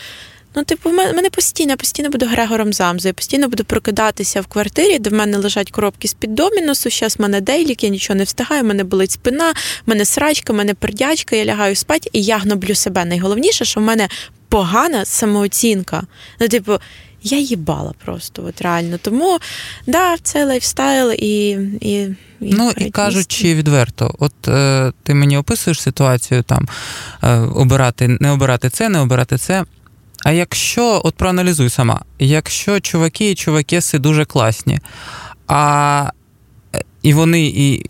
[0.58, 5.10] Ну, типу, в мене постійно, постійно буду Грегором Замзою, постійно буду прокидатися в квартирі, де
[5.10, 6.90] в мене лежать коробки з-під домінусу.
[6.90, 9.52] Зараз в мене дейлік, я нічого не встигаю, в мене болить спина,
[9.86, 13.06] в мене срачка, в мене пердячка, я лягаю спати і я гноблю себе.
[13.06, 14.10] Найголовніше, що в мене
[14.50, 16.04] погана самооцінка.
[16.40, 16.80] Ну, типу,
[17.22, 18.98] я їбала просто, от реально.
[18.98, 19.40] Тому
[19.88, 21.50] да, це лайфстайл і.
[21.82, 26.68] і Ну і кажучи відверто, от е, ти мені описуєш ситуацію там
[27.24, 29.64] е, обирати, не обирати це, не обирати це.
[30.24, 34.80] А якщо, от проаналізуй сама, якщо чуваки і чувакеси дуже класні,
[35.48, 36.12] а
[37.06, 37.86] і вони і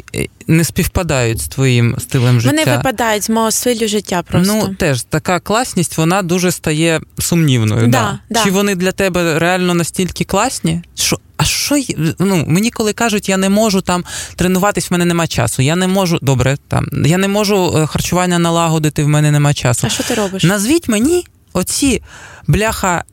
[0.48, 2.56] не співпадають з твоїм стилем життя.
[2.56, 4.54] Вони випадають з мого стилю життя просто.
[4.54, 7.88] Ну, теж така класність, вона дуже стає сумнівною.
[7.88, 8.44] Да, да.
[8.44, 10.82] Чи вони для тебе реально настільки класні?
[10.96, 11.76] Що, А що
[12.20, 14.04] ну, мені коли кажуть, я не можу там
[14.36, 15.62] тренуватись, в мене нема часу.
[15.62, 19.88] Я не можу, добре, там я не можу е, харчування налагодити, в мене нема часу.
[19.88, 20.44] А що ти робиш?
[20.44, 22.02] Назвіть мені оці
[22.48, 23.04] бляха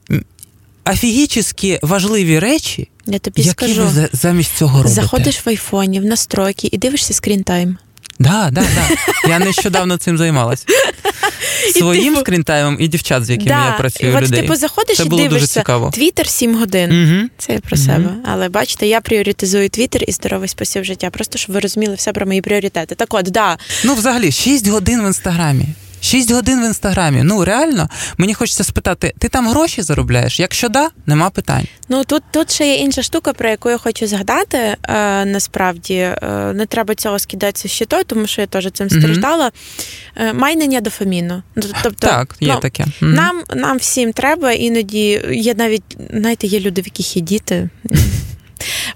[0.85, 5.03] офігічні важливі речі, я тобі які скажу, ви замість цього робите.
[5.03, 7.79] Заходиш в айфоні, в настройки і дивишся скрінтайм.
[8.19, 9.29] Да, да, да.
[9.29, 10.67] Я нещодавно цим займалась.
[11.77, 14.17] Своїм типу, скрінтаймом і дівчат, з якими да, я працюю.
[14.17, 14.41] От, людей.
[14.41, 15.91] типу, заходиш Це і було дивишся дуже цікаво.
[15.95, 16.91] Твіттер 7 годин.
[16.93, 17.29] Угу.
[17.39, 17.87] Це я про угу.
[17.87, 18.15] себе.
[18.25, 21.11] Але бачите, я пріоритизую Твіттер і здоровий спосіб життя.
[21.11, 22.95] Просто щоб ви розуміли все про мої пріоритети.
[22.95, 23.59] Так от, да.
[23.85, 25.65] Ну, взагалі, 6 годин в інстаграмі.
[26.03, 27.23] 6 годин в інстаграмі.
[27.23, 27.89] Ну реально,
[28.19, 30.41] мені хочеться спитати, ти там гроші заробляєш?
[30.41, 31.67] Якщо да, нема питань.
[31.89, 34.59] Ну тут тут ще є інша штука, про яку я хочу згадати.
[34.59, 36.17] Е, Насправді е,
[36.55, 39.47] не треба цього скидатися ще то, тому що я теж цим страждала.
[39.47, 40.29] Mm-hmm.
[40.29, 41.43] Е, майнення дофаміну.
[41.57, 42.85] Ну, тобто, так, є ну, таке.
[42.85, 43.15] Mm-hmm.
[43.15, 47.69] Нам нам всім треба, іноді є навіть, знаєте, є люди, в яких є діти.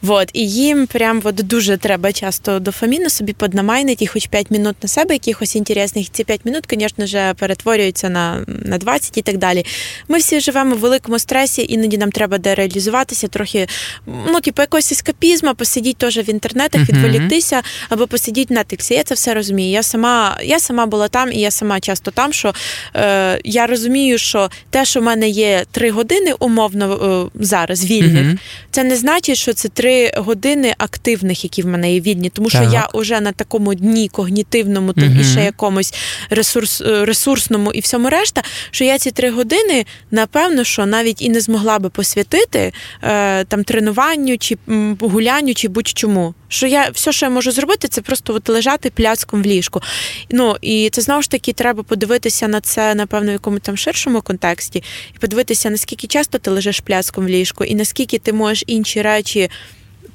[0.02, 0.30] Вот.
[0.32, 5.14] І їм прям от дуже треба часто дофаміну собі поднамайнити, хоч 5 минут на себе,
[5.14, 6.10] якихось інтересних.
[6.12, 9.64] Ці 5 минут, звісно ж, перетворюються на на 20 і так далі.
[10.08, 13.66] Ми всі живемо в великому стресі, іноді нам треба дереалізуватися, трохи,
[14.06, 18.94] ну, типу, якогось ескапізму, посидіти теж в інтернетах, відволіктися, або посидіти на тексі.
[18.94, 19.70] Я це все розумію.
[19.70, 22.54] Я сама я сама була там, і я сама часто там, що
[22.96, 28.38] е, я розумію, що те, що в мене є 3 години умовно е, зараз вільних,
[28.70, 29.85] це не значить, що це 3
[30.16, 32.72] години активних, які в мене є вільні, тому що так.
[32.72, 35.20] я вже на такому дні когнітивному mm-hmm.
[35.20, 35.94] і ще якомусь
[36.30, 41.28] ресурс, е, ресурсному і всьому решта, що я ці три години, напевно, що навіть і
[41.28, 42.72] не змогла би посвятити
[43.02, 44.58] е, там тренуванню чи
[45.00, 46.34] гулянню, чи будь-чому.
[46.48, 49.82] Що я все, що я можу зробити, це просто от лежати пляцком в ліжку.
[50.30, 54.22] Ну і це знову ж таки треба подивитися на це, напевно, в якому там ширшому
[54.22, 54.82] контексті,
[55.14, 59.50] і подивитися, наскільки часто ти лежиш пляцком в ліжку, і наскільки ти можеш інші речі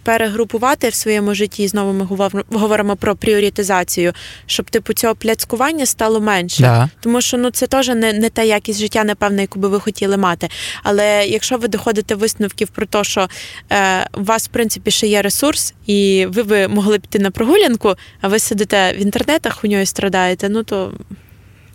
[0.04, 1.68] перегрупувати в своєму житті.
[1.68, 4.14] Знову ми говоримо про пріоритизацію,
[4.46, 6.64] щоб типу цього пляцкування стало менше.
[6.64, 6.90] Да.
[7.00, 10.18] Тому що ну це теж не не та якість життя, напевно, яку би ви хотіли
[10.18, 10.50] мати.
[10.84, 13.28] Але якщо ви доходите висновків про те, що
[13.72, 17.96] е, у вас в принципі ще є ресурс, і ви би могли піти на прогулянку,
[18.22, 20.94] а ви сидите в інтернетах, у нього страдаєте, ну то.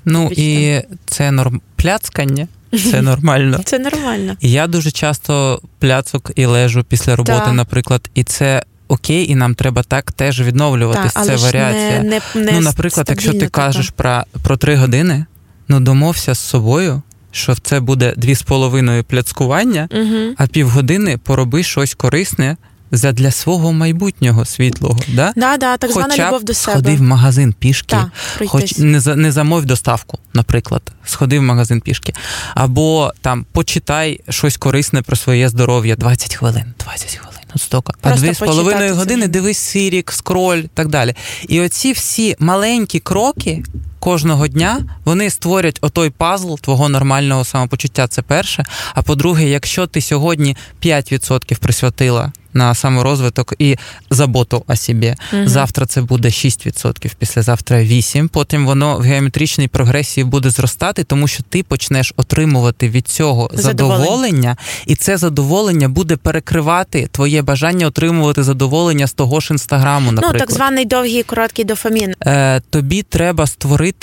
[0.05, 2.49] Ну і це норм пляцкання.
[2.91, 3.61] Це нормально.
[3.64, 4.37] Це нормально.
[4.41, 7.55] Я дуже часто пляцок і лежу після роботи, так.
[7.55, 8.62] наприклад, і це.
[8.89, 11.12] Окей, і нам треба так теж відновлюватись.
[11.12, 12.03] Та, це варіація.
[12.03, 15.27] Не, не, не ну, наприклад, якщо ти кажеш про про три години,
[15.69, 20.35] ну домовся з собою, що це буде дві з половиною пляцкування, угу.
[20.37, 22.57] а півгодини пороби щось корисне
[22.93, 24.99] задля свого майбутнього світлого.
[25.09, 25.32] Да?
[25.37, 26.72] Да, да, так звана Хоча любов до себе.
[26.72, 31.80] Сходи в магазин пішки, да, хоч не за не замов доставку, наприклад, сходи в магазин
[31.80, 32.14] пішки.
[32.55, 37.37] Або там почитай щось корисне про своє здоров'я 20 хвилин, 20 хвилин.
[37.57, 37.93] Стока.
[38.03, 41.14] А дві з половиною години дивись сирік, скроль так далі.
[41.49, 43.62] І оці всі маленькі кроки
[44.01, 48.09] кожного дня вони створять отой пазл твого нормального самопочуття.
[48.09, 48.64] Це перше.
[48.94, 53.76] А по-друге, якщо ти сьогодні 5% присвятила на саморозвиток і
[54.11, 55.14] заботу о собі.
[55.32, 55.47] Угу.
[55.47, 58.28] Завтра це буде 6%, післязавтра 8%.
[58.28, 64.05] Потім воно в геометричній прогресії буде зростати, тому що ти почнеш отримувати від цього задоволення,
[64.05, 70.12] задоволення і це задоволення буде перекривати твоє бажання отримувати задоволення з того ж інстаграму.
[70.12, 70.34] наприклад.
[70.34, 72.14] Ну, так званий довгий короткий дофамін.
[72.26, 73.95] Е, Тобі треба створити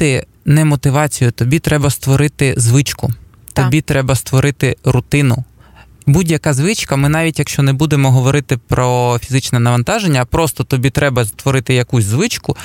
[0.45, 3.13] не мотивацію, тобі треба створити звичку.
[3.53, 3.65] Так.
[3.65, 5.43] Тобі треба створити рутину
[6.05, 11.25] будь-яка звичка, ми навіть якщо не будемо говорити про фізичне навантаження, а просто тобі треба
[11.25, 12.57] створити якусь звичку.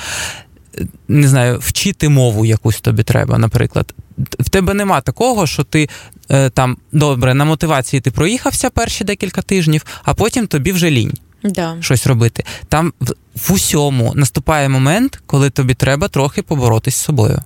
[1.07, 3.93] Не знаю, вчити мову якусь тобі треба, наприклад.
[4.39, 5.89] В тебе нема такого, що ти
[6.31, 11.13] е, там добре на мотивації ти проїхався перші декілька тижнів, а потім тобі вже лінь
[11.43, 11.77] да.
[11.79, 12.43] щось робити.
[12.67, 12.93] Там
[13.35, 17.41] в, усьому наступає момент, коли тобі треба трохи поборотись з собою.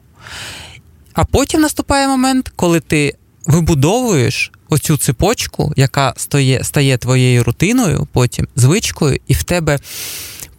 [1.13, 3.15] А потім наступає момент, коли ти
[3.45, 9.79] вибудовуєш оцю цепочку, яка стає, стає твоєю рутиною, потім звичкою, і в тебе.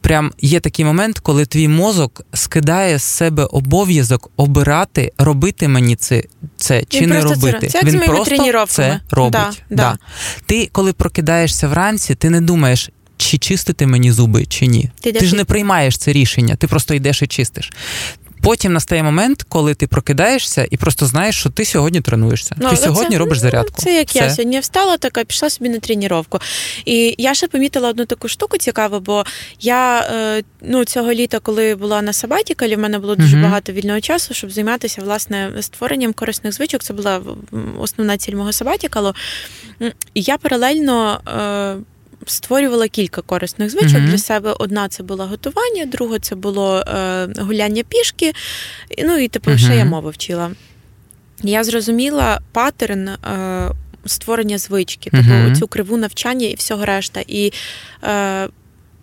[0.01, 6.23] Прям є такий момент, коли твій мозок скидає з себе обов'язок обирати, робити мені це
[6.57, 7.69] це чи Він не робити.
[7.69, 9.33] Це, Він просто це робить.
[9.33, 9.77] Да, да.
[9.77, 9.99] Да.
[10.47, 12.91] Ти, коли прокидаєшся вранці, ти не думаєш,
[13.25, 14.91] чи чистити мені зуби, чи ні.
[15.01, 17.71] Ти, ти ж не приймаєш це рішення, ти просто йдеш і чистиш.
[18.45, 22.57] Потім настає момент, коли ти прокидаєшся і просто знаєш, що ти сьогодні тренуєшся.
[22.59, 23.83] Ну, ти сьогодні це, робиш зарядку.
[23.83, 24.19] Це як Все.
[24.19, 26.25] я сьогодні встала, така пішла собі на тренування.
[26.85, 29.25] І я ще помітила одну таку штуку цікаву, бо
[29.61, 33.73] я е, ну, цього літа, коли була на сабатікалі, в мене було дуже uh багато
[33.73, 36.83] вільного часу, щоб займатися власне створенням корисних звичок.
[36.83, 37.21] Це була
[37.79, 39.15] основна ціль мого сабатікалу.
[40.15, 41.21] І я паралельно.
[42.27, 44.11] Створювала кілька корисних звичок mm-hmm.
[44.11, 44.55] для себе.
[44.59, 48.33] Одна це було готування, друга це було е, гуляння пішки.
[49.05, 49.59] Ну і типу, mm-hmm.
[49.59, 50.51] ще я мову вчила.
[51.43, 53.09] Я зрозуміла паттерн.
[53.09, 53.71] Е,
[54.07, 55.57] Створення звички, тобто uh-huh.
[55.57, 57.25] цю криву навчання і всього решта.
[57.27, 57.53] І
[58.05, 58.49] е,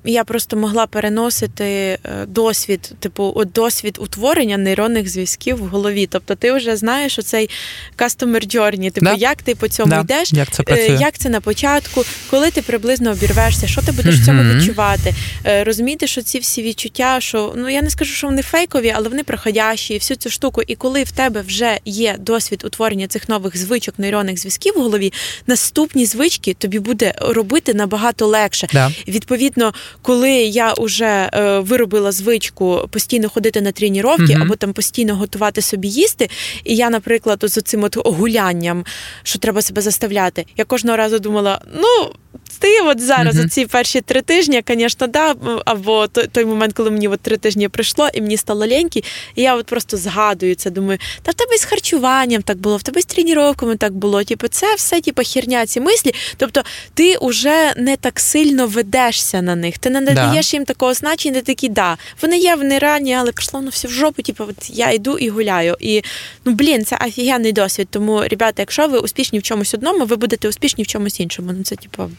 [0.04, 6.08] я просто могла переносити е, досвід, типу, от досвід утворення нейронних зв'язків в голові.
[6.08, 7.50] Тобто ти вже знаєш оцей
[7.98, 9.14] customer journey, типу, да.
[9.14, 10.00] як ти по цьому да.
[10.00, 10.98] йдеш, як це працює?
[11.02, 15.14] як це на початку, коли ти приблизно обірвешся, що ти будеш в цьому відчувати.
[15.46, 19.10] Е, розуміти, що ці всі відчуття, що ну я не скажу, що вони фейкові, але
[19.10, 20.62] вони проходящі, і всю цю штуку.
[20.68, 25.14] І коли в тебе вже є досвід утворення цих нових звичок нейронних зв'язків в голові,
[25.48, 28.68] наступні звички тобі буде робити набагато легше.
[28.74, 28.92] Да.
[29.08, 35.62] Відповідно коли я вже е, виробила звичку постійно ходити на тренування або там постійно готувати
[35.62, 36.30] собі їсти,
[36.64, 38.86] і я, наприклад, з цим от гулянням,
[39.24, 42.14] що треба себе заставляти, я кожного разу думала, ну.
[42.60, 43.50] Ти от зараз uh-huh.
[43.50, 45.36] ці перші три тижні, звісно, да,
[45.66, 49.04] або той, той момент, коли мені от три тижні прийшло, і мені стало ліньки,
[49.36, 52.84] і я от просто згадую це, думаю, та в тебе з харчуванням так було, в
[52.84, 54.24] тебе з тренуваннями так було.
[54.24, 56.14] Типу, це все типу, херня, ці мислі.
[56.38, 60.58] Тобто ти вже не так сильно ведешся на них, ти не надаєш да.
[60.58, 63.92] їм такого значення, ти такий, да, вони є, вони ранні, але прийшло воно все в
[63.92, 65.78] жопу, типу, от я йду і гуляю.
[65.80, 66.02] І
[66.46, 67.88] ну блін, це офігенний досвід.
[67.92, 71.52] Тому, ребята, якщо ви успішні в чомусь одному, ви будете успішні в чомусь іншому.
[71.58, 72.12] Ну це типу.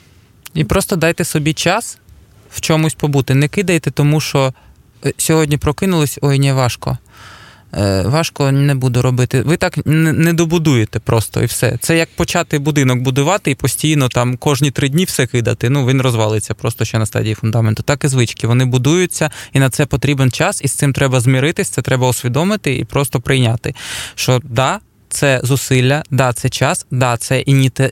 [0.55, 1.99] І просто дайте собі час
[2.51, 3.35] в чомусь побути.
[3.35, 4.55] Не кидайте, тому що
[5.07, 6.99] е, сьогодні прокинулись, ой, не важко.
[7.77, 9.43] Е, важко не буду робити.
[9.43, 11.79] Ви так не добудуєте просто і все.
[11.81, 15.71] Це як почати будинок будувати і постійно там кожні три дні все кидати.
[15.71, 17.83] Ну він розвалиться просто ще на стадії фундаменту.
[17.83, 18.47] Так і звички.
[18.47, 22.77] Вони будуються, і на це потрібен час, і з цим треба зміритись, це треба усвідомити
[22.77, 23.75] і просто прийняти.
[24.15, 24.81] Що да,
[25.13, 27.41] це зусилля, да, це час, да, це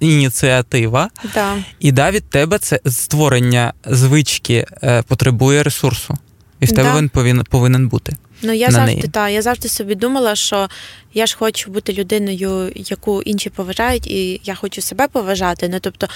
[0.00, 1.56] ініціатива, да.
[1.80, 6.18] і да, від тебе це створення звички е, потребує ресурсу,
[6.60, 6.98] і в тебе да.
[6.98, 8.16] він повинен повинен бути.
[8.42, 10.68] Ну я завжди та я завжди собі думала, що
[11.14, 15.68] я ж хочу бути людиною, яку інші поважають, і я хочу себе поважати.
[15.68, 16.08] Ну, тобто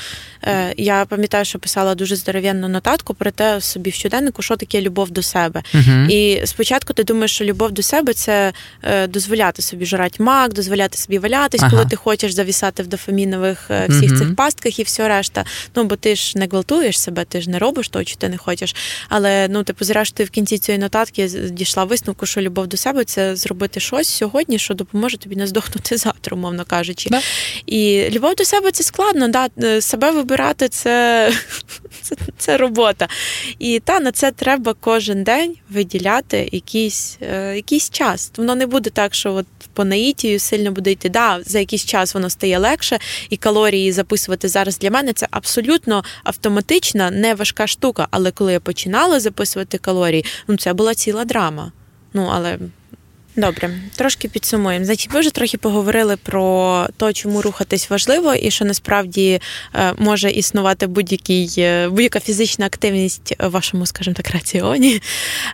[0.42, 4.80] е, я пам'ятаю, що писала дуже здоров'янну нотатку про те собі в щоденнику, що таке
[4.80, 5.62] любов до себе.
[5.74, 8.52] uh І спочатку ти думаєш, що любов до себе це
[8.82, 11.70] е, дозволяти собі жрати мак, дозволяти собі валятись, ага.
[11.70, 15.44] коли ти хочеш завісати в дофамінових е, всіх uh цих пастках і все решта.
[15.76, 18.36] Ну бо ти ж не гвалтуєш себе, ти ж не робиш того, що ти не
[18.36, 18.76] хочеш.
[19.08, 23.36] Але ну типу, зрештою, в кінці цієї нотатки дійшла висновку, що любов до себе це
[23.36, 27.10] зробити щось сьогодні, що допоможе тобі не здохнути завтра, умовно кажучи.
[27.10, 27.20] Да.
[27.66, 29.28] І любов до себе це складно.
[29.28, 29.48] Да?
[29.62, 31.32] Е, себе вибирати це,
[32.02, 33.08] це це, робота.
[33.58, 38.32] І та на це треба кожен день виділяти якийсь е, якийсь час.
[38.36, 41.08] Воно не буде так, що от по наїтію сильно буде йти.
[41.08, 42.98] Да, За якийсь час воно стає легше,
[43.30, 48.08] і калорії записувати зараз для мене це абсолютно автоматична, не важка штука.
[48.10, 51.72] Але коли я починала записувати калорії, ну це була ціла драма.
[52.14, 52.58] Ну але
[53.36, 54.84] Добре, трошки підсумуємо.
[54.84, 59.40] Значить, ми вже трохи поговорили про те, чому рухатись важливо, і що насправді
[59.74, 65.00] е, може існувати будь-який е, будь-яка фізична активність в вашому, скажімо так, раціоні.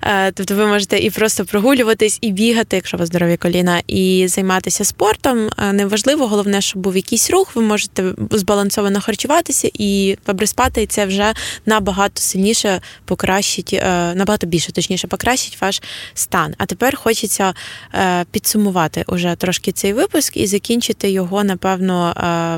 [0.03, 4.26] Е, тобто ви можете і просто прогулюватись, і бігати, якщо у вас здорові коліна, і
[4.28, 5.51] займатися спортом.
[5.72, 7.57] Неважливо, головне, щоб був якийсь рух.
[7.57, 11.33] Ви можете збалансовано харчуватися і добре спати, і це вже
[11.66, 13.81] набагато сильніше покращить,
[14.14, 15.83] набагато більше, точніше, покращить ваш
[16.14, 16.55] стан.
[16.59, 17.55] А тепер хочеться.
[17.95, 22.14] Е, підсумувати уже трошки цей випуск і закінчити його, напевно,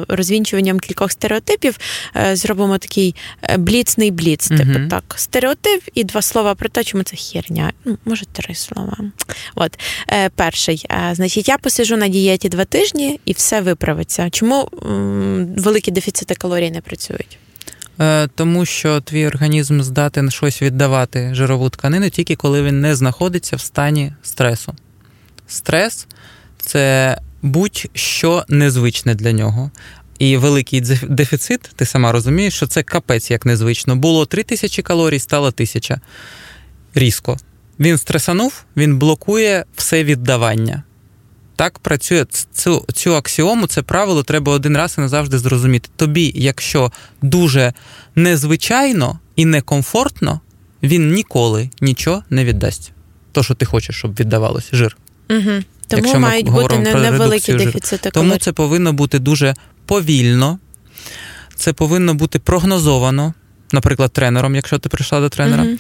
[0.09, 1.79] е, розвінчуванням кількох стереотипів.
[2.17, 3.15] Е, зробимо такий
[3.59, 4.49] бліцний бліц.
[4.49, 7.73] Типу так, стереотип і два слова про те, чому це херня.
[7.85, 8.97] Ну, може, три слова.
[9.55, 9.79] От
[10.35, 14.31] перший, значить, я посижу на дієті два тижні і все виправиться.
[14.31, 14.69] Чому
[15.57, 17.39] великі дефіцити калорій не працюють?
[18.35, 23.61] Тому що твій організм здатен щось віддавати жирову тканину тільки коли він не знаходиться в
[23.61, 24.75] стані стресу.
[25.53, 26.07] Стрес
[26.59, 29.71] це будь-що незвичне для нього.
[30.19, 33.97] І великий дефіцит, ти сама розумієш, що це капець як незвично.
[33.97, 36.01] Було 3 тисячі калорій, стало тисяча.
[36.95, 37.39] Різко.
[37.81, 40.83] Він стресанув, він блокує все віддавання.
[41.57, 45.89] Так працює цю цю аксіому, це правило треба один раз і назавжди зрозуміти.
[45.97, 46.93] Тобі, якщо
[47.23, 47.73] дуже
[48.15, 50.41] незвичайно і некомфортно,
[50.83, 52.93] він ніколи нічого не віддасть.
[53.33, 54.97] То, що ти хочеш, щоб віддавалося, жир.
[55.33, 55.63] Угу.
[55.89, 58.11] Тому Якщо мають бути невеликі дефіцити.
[58.11, 59.55] Тому це повинно бути дуже
[59.87, 60.59] повільно,
[61.57, 63.35] це повинно бути прогнозовано,
[63.73, 65.77] наприклад, тренером, якщо ти прийшла до тренера, угу.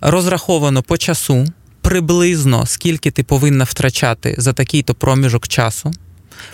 [0.00, 1.46] розраховано по часу,
[1.80, 5.90] приблизно скільки ти повинна втрачати за такий-то проміжок часу.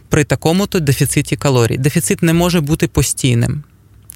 [0.09, 1.78] При такому-то дефіциті калорій.
[1.78, 3.64] Дефіцит не може бути постійним.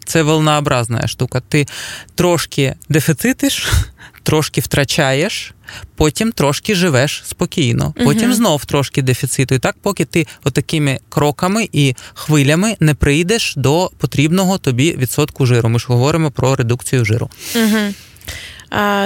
[0.04, 1.42] Це волнообразна штука.
[1.48, 1.66] Ти
[2.14, 3.72] трошки дефіцитиш,
[4.22, 5.54] трошки втрачаєш,
[5.96, 8.32] потім трошки живеш спокійно, потім угу.
[8.32, 9.54] знов трошки дефіциту.
[9.54, 15.68] І так, поки ти отакими кроками і хвилями не прийдеш до потрібного тобі відсотку жиру.
[15.68, 17.30] Ми ж говоримо про редукцію жиру.
[17.56, 17.94] Угу.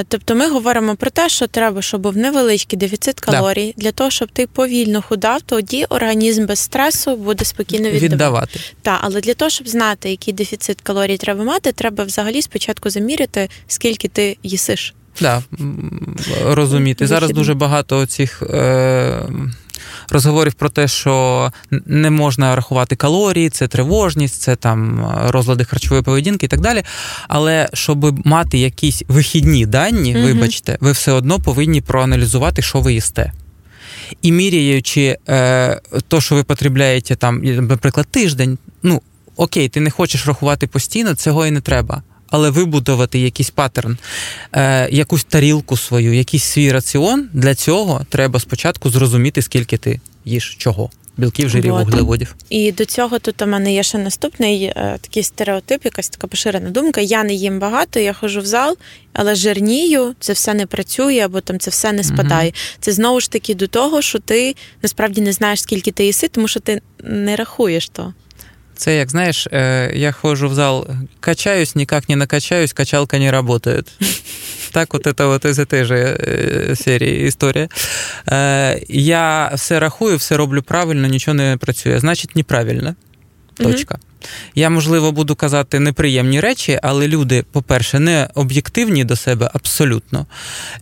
[0.08, 3.82] Тобто ми говоримо про те, що треба, щоб був невеличкий дефіцит калорій да.
[3.82, 8.08] для того, щоб ти повільно худав, тоді організм без стресу буде спокійно віддавати.
[8.08, 8.60] віддавати.
[8.82, 13.48] Так, але для того, щоб знати, який дефіцит калорій треба мати, треба взагалі спочатку заміряти,
[13.66, 14.94] скільки ти їсиш.
[15.20, 15.42] Да,
[16.44, 17.06] розуміти.
[17.06, 19.22] Зараз дуже багато цих е,
[20.08, 21.52] розговорів про те, що
[21.86, 26.82] не можна рахувати калорії, це тривожність, це там розлади харчової поведінки і так далі.
[27.28, 32.92] Але щоб мати якісь вихідні дані, mm вибачте, ви все одно повинні проаналізувати, що ви
[32.92, 33.32] їсте.
[34.22, 39.02] І міряючи е, то, що ви потребляєте там, наприклад, тиждень, ну
[39.36, 42.02] окей, ти не хочеш рахувати постійно, цього і не треба.
[42.30, 43.98] Але вибудувати якийсь паттерн,
[44.52, 50.56] е, якусь тарілку свою, якийсь свій раціон, для цього треба спочатку зрозуміти, скільки ти їш
[50.58, 51.84] чого білків, жирів, вот.
[51.84, 52.34] вуглеводів.
[52.50, 56.70] І до цього тут у мене є ще наступний е, такий стереотип, якась така поширена
[56.70, 57.00] думка.
[57.00, 58.76] Я не їм багато, я ходжу в зал,
[59.12, 62.50] але жирнію, це все не працює, або там це все не спадає.
[62.50, 66.28] mm Це знову ж таки до того, що ти насправді не знаєш, скільки ти їси,
[66.28, 68.14] тому що ти не рахуєш то.
[68.76, 70.86] Це як знаєш, е, я ходжу в зал,
[71.20, 73.92] качаюсь, ніяк не накачаюсь, качалка не працює.
[74.72, 77.68] Так, от це от із цієї же серії історія.
[78.28, 82.00] Е, я все рахую, все роблю правильно, нічого не працює.
[82.00, 82.94] Значить, неправильно.
[83.54, 83.98] Точка.
[84.54, 90.26] Я, можливо, буду казати неприємні речі, але люди, по-перше, не об'єктивні до себе абсолютно.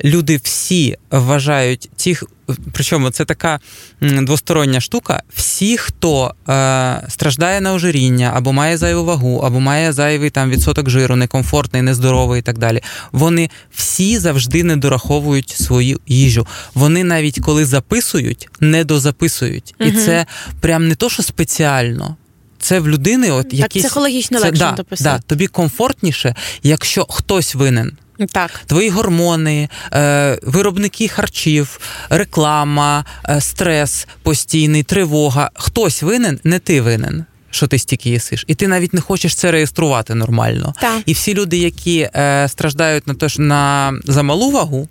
[0.04, 2.24] Люди всі вважають тих,
[2.72, 3.60] причому це така
[4.00, 5.22] двостороння штука.
[5.34, 10.90] Всі, хто е, страждає на ожиріння, або має зайву вагу, або має зайвий там відсоток
[10.90, 12.82] жиру, некомфортний, нездоровий і так далі.
[13.12, 16.46] Вони всі завжди не дораховують свою їжу.
[16.74, 19.74] Вони навіть коли записують, не дозаписують.
[19.80, 19.90] Угу.
[19.90, 20.26] І це
[20.60, 22.16] прям не то, що спеціально
[22.64, 25.10] це в людини, от так, психологічно це, легше да, дописати.
[25.10, 27.92] Да, тобі комфортніше, якщо хтось винен.
[28.32, 28.50] Так.
[28.66, 35.50] Твої гормони, е, виробники харчів, реклама, е, стрес постійний, тривога.
[35.54, 37.24] Хтось винен, не ти винен.
[37.50, 40.74] Що ти стільки їсиш, і ти навіть не хочеш це реєструвати нормально.
[40.80, 41.02] Так.
[41.06, 44.88] І всі люди, які е, страждають на те, що на за малу вагу,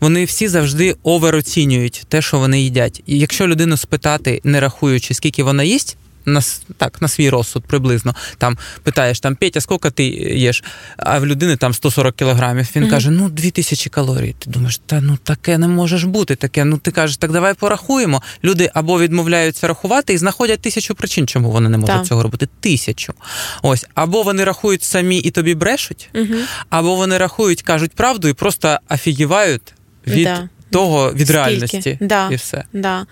[0.00, 3.02] вони всі завжди овероцінюють те, що вони їдять.
[3.06, 5.96] І якщо людину спитати, не рахуючи, скільки вона їсть,
[6.26, 6.40] на
[6.76, 8.14] так, на свій розсуд приблизно.
[8.38, 10.64] Там питаєш, там Петя, скільки ти їш?
[10.96, 12.66] А в людини там 140 кілограмів.
[12.76, 12.90] Він mm-hmm.
[12.90, 14.34] каже: ну 2000 калорій.
[14.38, 16.36] Ти думаєш, та ну таке не можеш бути.
[16.36, 16.64] Таке.
[16.64, 18.22] Ну ти кажеш, так давай порахуємо.
[18.44, 22.06] Люди або відмовляються рахувати і знаходять тисячу причин, чому вони не можуть так.
[22.06, 22.48] цього робити.
[22.60, 23.14] Тисячу.
[23.62, 26.40] Ось, або вони рахують самі і тобі брешуть, mm-hmm.
[26.70, 29.74] або вони рахують, кажуть правду і просто офігівають
[30.06, 30.24] від.
[30.24, 31.32] Да того від Скільки?
[31.32, 32.64] реальності да, і все.
[32.72, 33.06] Да.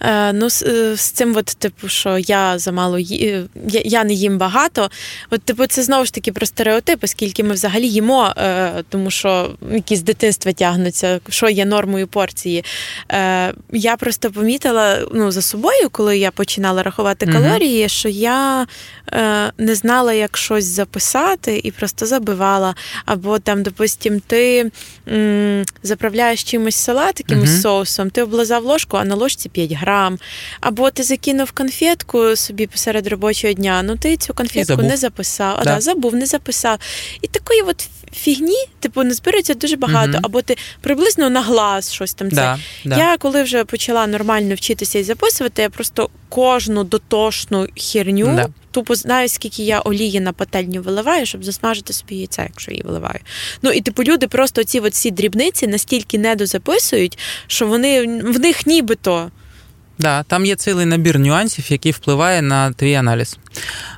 [0.00, 3.28] Е, Ну, з, е, з цим, от, типу, що я замало ї...
[3.28, 4.90] Е, я, я не їм багато.
[5.30, 9.50] От, типу, це знову ж таки про стереотипи, скільки ми взагалі їмо, е, тому що
[9.72, 12.64] якісь дитинства тягнуться, що є нормою порції.
[13.12, 17.88] Е, Я просто помітила ну, за собою, коли я починала рахувати калорії, угу.
[17.88, 18.66] що я
[19.12, 22.74] е, не знала, як щось записати, і просто забивала.
[23.04, 24.70] Або там, допустим, ти
[25.08, 30.18] м, заправляєш чимось салат якимось uh соусом, ти облизав ложку, а на ложці 5 грам.
[30.60, 35.64] Або ти закинув конфетку собі посеред робочого дня, ну ти цю конфетку не записав, а
[35.64, 35.80] да.
[35.80, 36.78] забув, не записав.
[37.22, 41.92] І такої от фігні, типу, не збирається дуже багато, uh або ти приблизно на глаз
[41.92, 42.36] щось там це.
[42.36, 42.96] Да, да.
[42.96, 48.26] Я коли вже почала нормально вчитися і записувати, я просто кожну дотошну херню.
[48.76, 53.18] Тупо знаю, скільки я олії на пательню виливаю, щоб засмажити собі яйця, якщо її виливаю.
[53.62, 59.30] Ну і типу люди просто ці всі дрібниці настільки недозаписують, що вони в них нібито.
[59.98, 63.38] Да, там є цілий набір нюансів, який впливає на твій аналіз.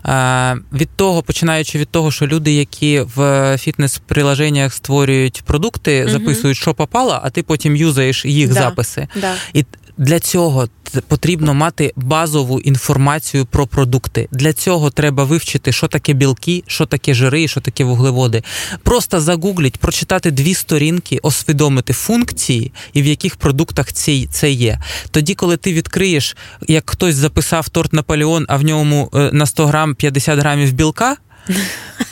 [0.07, 3.21] Е, Від того, починаючи від того, що люди, які в
[3.59, 9.09] фітнес-приложеннях створюють продукти, записують, що попало, а ти потім юзаєш їх да, записи.
[9.21, 9.35] Да.
[9.53, 9.65] І
[9.99, 10.69] для цього
[11.09, 14.29] потрібно мати базову інформацію про продукти.
[14.33, 18.43] Для цього треба вивчити, що таке білки, що таке жири, що таке вуглеводи.
[18.83, 24.81] Просто загугліть, прочитати дві сторінки, освідомити функції і в яких продуктах це є.
[25.11, 26.37] Тоді, коли ти відкриєш,
[26.69, 31.17] як хтось записав торт Наполеон, а в ньому е, на 100 грам 50 грамів білка.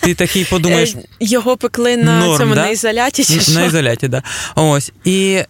[0.01, 2.63] Ти такий подумаєш, е, його пекли на норм, цьому да?
[2.63, 3.53] на ізоляті чи що?
[3.53, 4.23] На ізоляті, да.
[4.55, 4.93] Ось.
[5.05, 5.43] І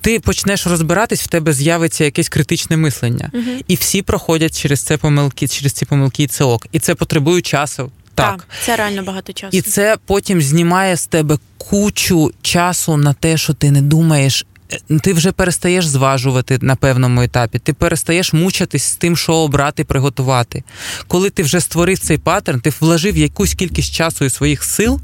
[0.00, 3.30] ти почнеш розбиратись, в тебе з'явиться якесь критичне мислення.
[3.34, 3.50] Угу.
[3.68, 6.66] І всі проходять через це помилки, через ці помилки і це ок.
[6.72, 7.90] І це потребує часу.
[8.14, 8.36] Так.
[8.36, 9.56] так, це реально багато часу.
[9.56, 14.46] І це потім знімає з тебе кучу часу на те, що ти не думаєш.
[14.72, 19.84] Е, ти вже перестаєш зважувати на певному етапі, ти перестаєш мучитись з тим, що обрати,
[19.84, 20.64] приготувати.
[21.06, 25.00] Коли ти вже створив цей паттерн, ти вложив якусь кількість часу і своїх сил,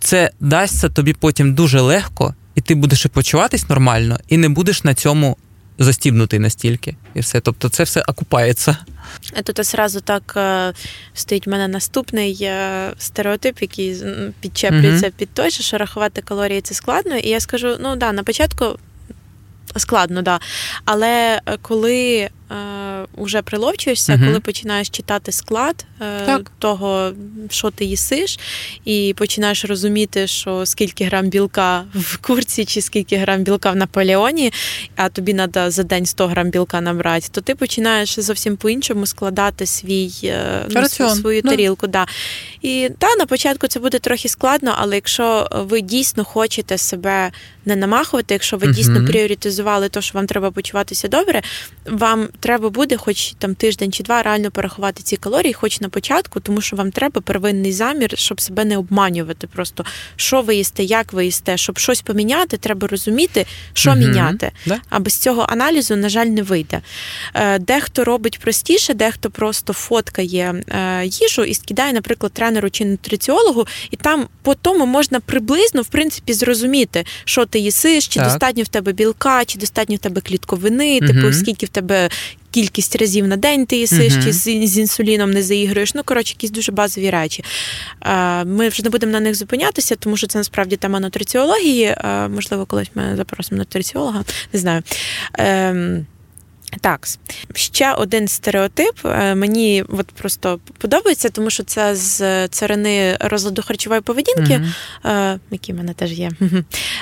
[0.00, 4.84] це дасться тобі потім дуже легко і ти будеш і почуватись нормально, і не будеш
[4.84, 5.36] на цьому
[5.78, 6.96] застібнутий настільки.
[7.14, 7.40] І все.
[7.40, 8.76] Тобто це все окупається.
[9.44, 10.72] Тут одразу так е,
[11.14, 13.96] стоїть в мене наступний е, стереотип, який
[14.40, 15.18] підчеплюється mm-hmm.
[15.18, 17.16] під той, що рахувати калорії це складно.
[17.16, 18.78] І я скажу: ну да, на початку
[19.76, 20.40] складно, да.
[20.84, 22.30] Але е, коли
[23.16, 24.24] вже приловчуєшся, угу.
[24.26, 27.12] коли починаєш читати склад е, того,
[27.50, 28.38] що ти їсиш,
[28.84, 34.52] і починаєш розуміти, що скільки грам білка в курці, чи скільки грам білка в Наполеоні,
[34.96, 39.66] а тобі треба за день 100 грам білка набрати, то ти починаєш зовсім по-іншому складати
[39.66, 40.10] свій
[40.70, 41.50] ну, свою ну.
[41.50, 41.86] тарілку.
[41.86, 42.06] Да.
[42.62, 47.32] І та на початку це буде трохи складно, але якщо ви дійсно хочете себе
[47.64, 51.42] не намахувати, якщо ви дійсно uh пріоритизували те, що вам треба почуватися добре,
[51.86, 56.40] вам треба буде, хоч там тиждень чи два, реально порахувати ці калорії, хоч на початку,
[56.40, 59.46] тому що вам треба первинний замір, щоб себе не обманювати.
[59.46, 59.84] Просто
[60.16, 64.50] що ви їсте, як ви їсте, щоб щось поміняти, треба розуміти, що uh міняти.
[64.66, 64.80] Да?
[64.88, 66.80] А без цього аналізу, на жаль, не вийде.
[67.34, 73.66] Е, дехто робить простіше, дехто просто фоткає е, їжу і скидає, наприклад, тренеру чи нутриціологу,
[73.90, 78.28] і там по тому можна приблизно в принципі зрозуміти, що ти їсиш, чи так.
[78.28, 81.06] достатньо в тебе білка, чи достатньо в тебе клітковини, угу.
[81.06, 82.08] типу скільки в тебе.
[82.50, 84.24] Кількість разів на день ти їсиш, uh-huh.
[84.24, 85.94] чи з, з інсуліном не заігруєш.
[85.94, 87.44] Ну, коротше, якісь дуже базові речі.
[88.44, 91.96] Ми вже не будемо на них зупинятися, тому що це насправді тема нутриціології.
[92.28, 94.82] Можливо, колись ми запросимо нутриціолога, не знаю.
[96.80, 97.08] Так,
[97.54, 104.00] ще один стереотип е, мені от просто подобається, тому що це з царини розладу харчової
[104.00, 104.60] поведінки,
[105.04, 105.38] mm-hmm.
[105.50, 106.30] які в мене теж є,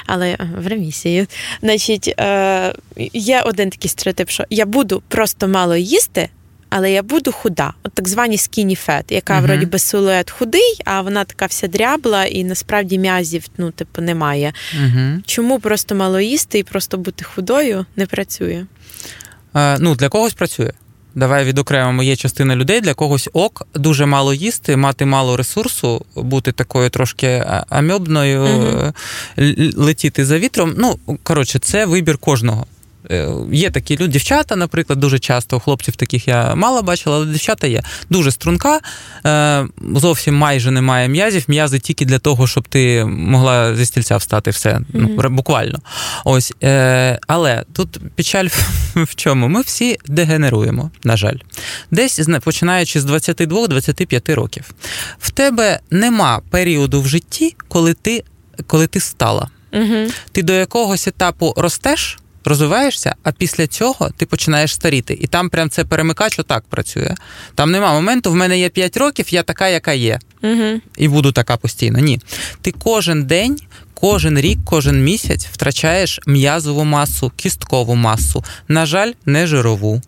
[0.06, 1.26] але в ремісії.
[1.60, 2.74] Значить, е,
[3.12, 6.28] є один такий стереотип, що я буду просто мало їсти.
[6.76, 9.42] Але я буду худа, от так звані skinny fat, яка uh-huh.
[9.42, 14.52] вроді би силует худий, а вона така вся дрябла, і насправді м'язів ну, типу, немає.
[14.82, 15.22] Uh-huh.
[15.26, 18.66] Чому просто мало їсти і просто бути худою не працює?
[19.55, 20.72] Ну, для когось працює.
[21.14, 26.52] Давай відокремимо, є частина людей, для когось ок, дуже мало їсти, мати мало ресурсу, бути
[26.52, 28.92] такою трошки амьобною, uh-huh.
[29.76, 30.74] летіти за вітром.
[30.78, 32.66] Ну, коротше, це вибір кожного.
[33.11, 37.66] Е, є такі люди, дівчата, наприклад, дуже часто хлопців таких я мало бачила, але дівчата
[37.66, 38.80] є дуже струнка,
[39.26, 41.44] е, зовсім майже немає м'язів.
[41.48, 44.70] М'язи тільки для того, щоб ти могла зі стільця встати все.
[44.70, 45.18] Mm-hmm.
[45.22, 45.78] Ну, буквально.
[46.24, 46.52] Ось.
[46.62, 48.48] Е, але тут печаль
[48.94, 49.48] в чому?
[49.48, 51.36] Ми всі дегенеруємо, на жаль.
[51.90, 54.74] Десь починаючи з 22-25 років.
[55.18, 58.24] В тебе нема періоду в житті, коли ти
[58.66, 59.48] коли ти стала.
[59.72, 60.14] Mm-hmm.
[60.32, 65.18] Ти до якогось етапу ростеш розвиваєшся, а після цього ти починаєш старіти.
[65.20, 67.14] І там прям це перемикач отак працює.
[67.55, 70.18] Там нема моменту, в мене є 5 років, я така, яка є.
[70.42, 70.80] Угу.
[70.97, 71.99] І буду така постійно.
[71.99, 72.20] Ні.
[72.61, 73.59] Ти кожен день.
[73.95, 80.03] Кожен рік, кожен місяць втрачаєш м'язову масу, кісткову масу, на жаль, не жирову.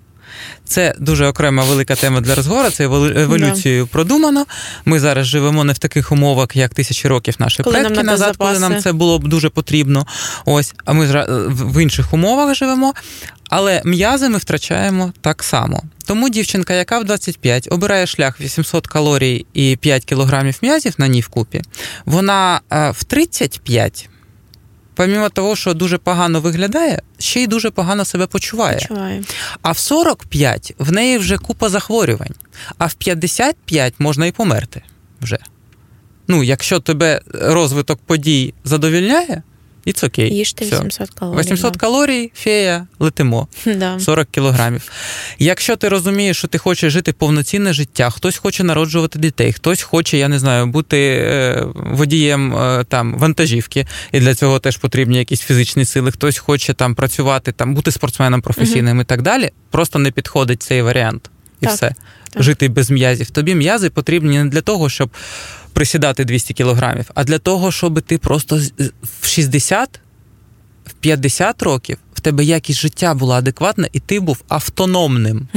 [0.65, 2.71] Це дуже окрема велика тема для розговору.
[2.71, 3.89] Це еволюцією yeah.
[3.89, 4.47] продумано.
[4.85, 8.59] Ми зараз живемо не в таких умовах, як тисячі років наші коли предки назад, запаси.
[8.59, 10.07] коли нам це було б дуже потрібно.
[10.45, 12.95] Ось, а ми в інших умовах живемо.
[13.49, 15.83] Але м'язи ми втрачаємо так само.
[16.07, 21.21] Тому дівчинка, яка в 25 обирає шлях 800 калорій і 5 кілограмів м'язів на ній
[21.21, 21.63] вкупі,
[22.05, 24.09] вона е, в 35
[24.97, 28.79] помімо того, що дуже погано виглядає, ще й дуже погано себе почуває.
[28.79, 29.23] Почуває.
[29.63, 32.35] А в 45 в неї вже купа захворювань,
[32.79, 34.83] а в 55 можна і померти
[35.21, 35.39] вже.
[36.29, 39.43] Ну, якщо тебе розвиток подій задовільняє,
[39.87, 40.35] і це окей.
[40.35, 41.41] Їжте 800 калорій.
[41.41, 41.79] 800 да.
[41.79, 43.49] калорій, фея, летимо.
[43.77, 44.01] Да.
[44.01, 44.91] 40 кілограмів.
[45.39, 50.19] Якщо ти розумієш, що ти хочеш жити повноцінне життя, хтось хоче народжувати дітей, хтось хоче,
[50.19, 55.41] я не знаю, бути е, водієм е, там вантажівки, і для цього теж потрібні якісь
[55.41, 59.03] фізичні сили, хтось хоче там працювати, там бути спортсменом професійним угу.
[59.03, 59.51] і так далі.
[59.71, 61.31] Просто не підходить цей варіант.
[61.61, 61.75] І так.
[61.75, 61.95] все.
[62.33, 62.43] Так.
[62.43, 63.31] Жити без м'язів.
[63.31, 65.11] Тобі м'язи потрібні не для того, щоб
[65.77, 68.61] присідати 200 кілограмів, а для того, щоб ти просто
[69.23, 70.01] в 60,
[70.87, 75.49] в 50 років в тебе якість життя була адекватна, і ти був автономним.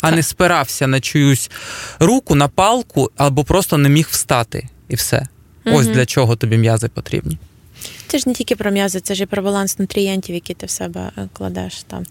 [0.00, 1.50] А не спирався на чиюсь
[1.98, 4.68] руку, на палку або просто не міг встати.
[4.88, 5.26] І все.
[5.64, 7.38] Ось для чого тобі м'язи потрібні.
[8.06, 10.70] Це ж не тільки про м'язи, це ж і про баланс нутрієнтів, які ти в
[10.70, 11.82] себе е, кладеш.
[11.82, 12.04] Там.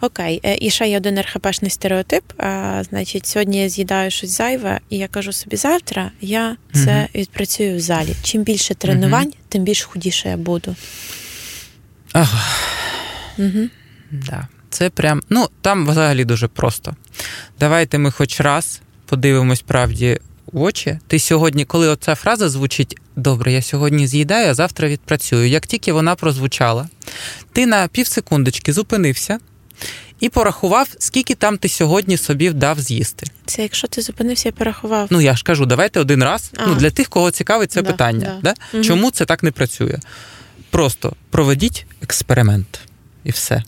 [0.00, 2.24] Окей, е, і ще є один РХПшний стереотип.
[2.38, 7.08] А, Значить, сьогодні я з'їдаю щось зайве, і я кажу собі, завтра я це угу.
[7.14, 8.14] відпрацюю в залі.
[8.22, 9.34] Чим більше тренувань, угу.
[9.48, 10.76] тим більш худіше я буду.
[12.12, 12.44] Ага.
[13.38, 13.68] Угу.
[14.10, 14.48] Да.
[14.70, 16.96] Це прям, ну там взагалі дуже просто.
[17.60, 20.18] Давайте ми хоч раз подивимось правді
[20.52, 20.98] в очі.
[21.06, 25.48] Ти сьогодні, коли оця фраза звучить добре, я сьогодні з'їдаю, а завтра відпрацюю.
[25.48, 26.88] Як тільки вона прозвучала,
[27.52, 29.38] ти на півсекундочки зупинився.
[30.20, 33.26] І порахував, скільки там ти сьогодні собі вдав з'їсти.
[33.46, 35.08] Це якщо ти зупинився і порахував.
[35.10, 36.50] Ну я ж кажу, давайте один раз.
[36.56, 36.66] А.
[36.66, 38.40] Ну для тих, кого цікавить це да, питання.
[38.42, 38.54] Да.
[38.54, 38.54] Да?
[38.74, 38.84] Угу.
[38.84, 39.98] Чому це так не працює?
[40.70, 42.80] Просто проведіть експеримент
[43.24, 43.62] і все.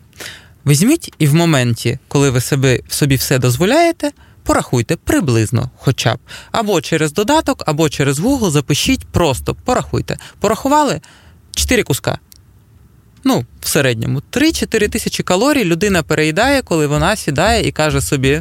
[0.67, 4.11] Візьміть і в моменті, коли ви собі, собі все дозволяєте,
[4.49, 6.19] порахуйте приблизно, хоча б.
[6.53, 10.17] Або через додаток, або через Google запишіть, просто порахуйте.
[10.41, 11.01] Порахували
[11.55, 12.19] 4 куска.
[13.25, 18.41] Ну, в середньому 3-4 тисячі калорій людина переїдає, коли вона сідає і каже собі.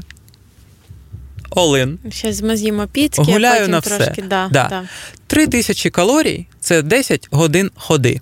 [1.50, 2.00] Олин.
[2.12, 4.12] Щас ми з'їмо піцки, Гуляю а потім на трошки.
[4.14, 4.22] все.
[4.22, 4.68] Да, Да.
[4.70, 4.84] да.
[5.28, 8.22] 3 тисячі калорій це 10 годин ходи.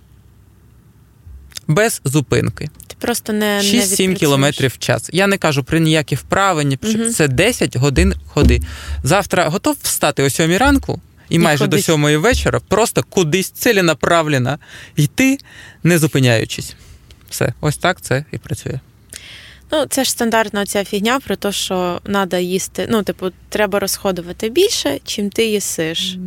[1.68, 2.70] Без зупинки.
[3.06, 4.20] Просто не, не 6-7 відпрацюєш.
[4.20, 5.10] кілометрів в час.
[5.14, 7.10] Я не кажу про ніякі вправи, ні що.
[7.10, 8.62] Це 10 годин ходи.
[9.04, 11.80] Завтра готов встати о 7 ранку і, І майже ходить.
[11.80, 14.60] до 7 вечора просто кудись ціленаправленно
[14.96, 15.38] йти,
[15.84, 16.76] не зупиняючись.
[17.30, 18.80] Все, ось так це і працює.
[19.72, 22.88] Ну, це ж стандартна ця фігня про те, що треба їсти.
[22.90, 26.18] Ну, типу, треба розходувати більше, чим ти їсиш.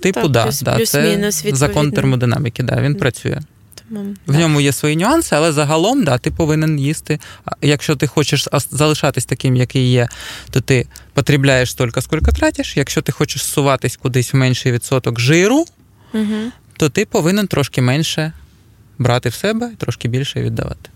[0.00, 3.40] Типу, Так, да, плюс- да, плюс-мінус, це закон термодинаміки, да, він працює.
[3.90, 7.18] Тому, В ньому є свої нюанси, але загалом, да, ти повинен їсти.
[7.62, 10.08] Якщо ти хочеш залишатись таким, який є,
[10.50, 12.76] то ти потрібляєш стільки, скільки тратиш.
[12.76, 15.64] Якщо ти хочеш суватись кудись в менший відсоток жиру,
[16.14, 16.52] Угу.
[16.76, 18.32] то ти повинен трошки менше
[18.98, 20.90] брати в себе і трошки більше віддавати.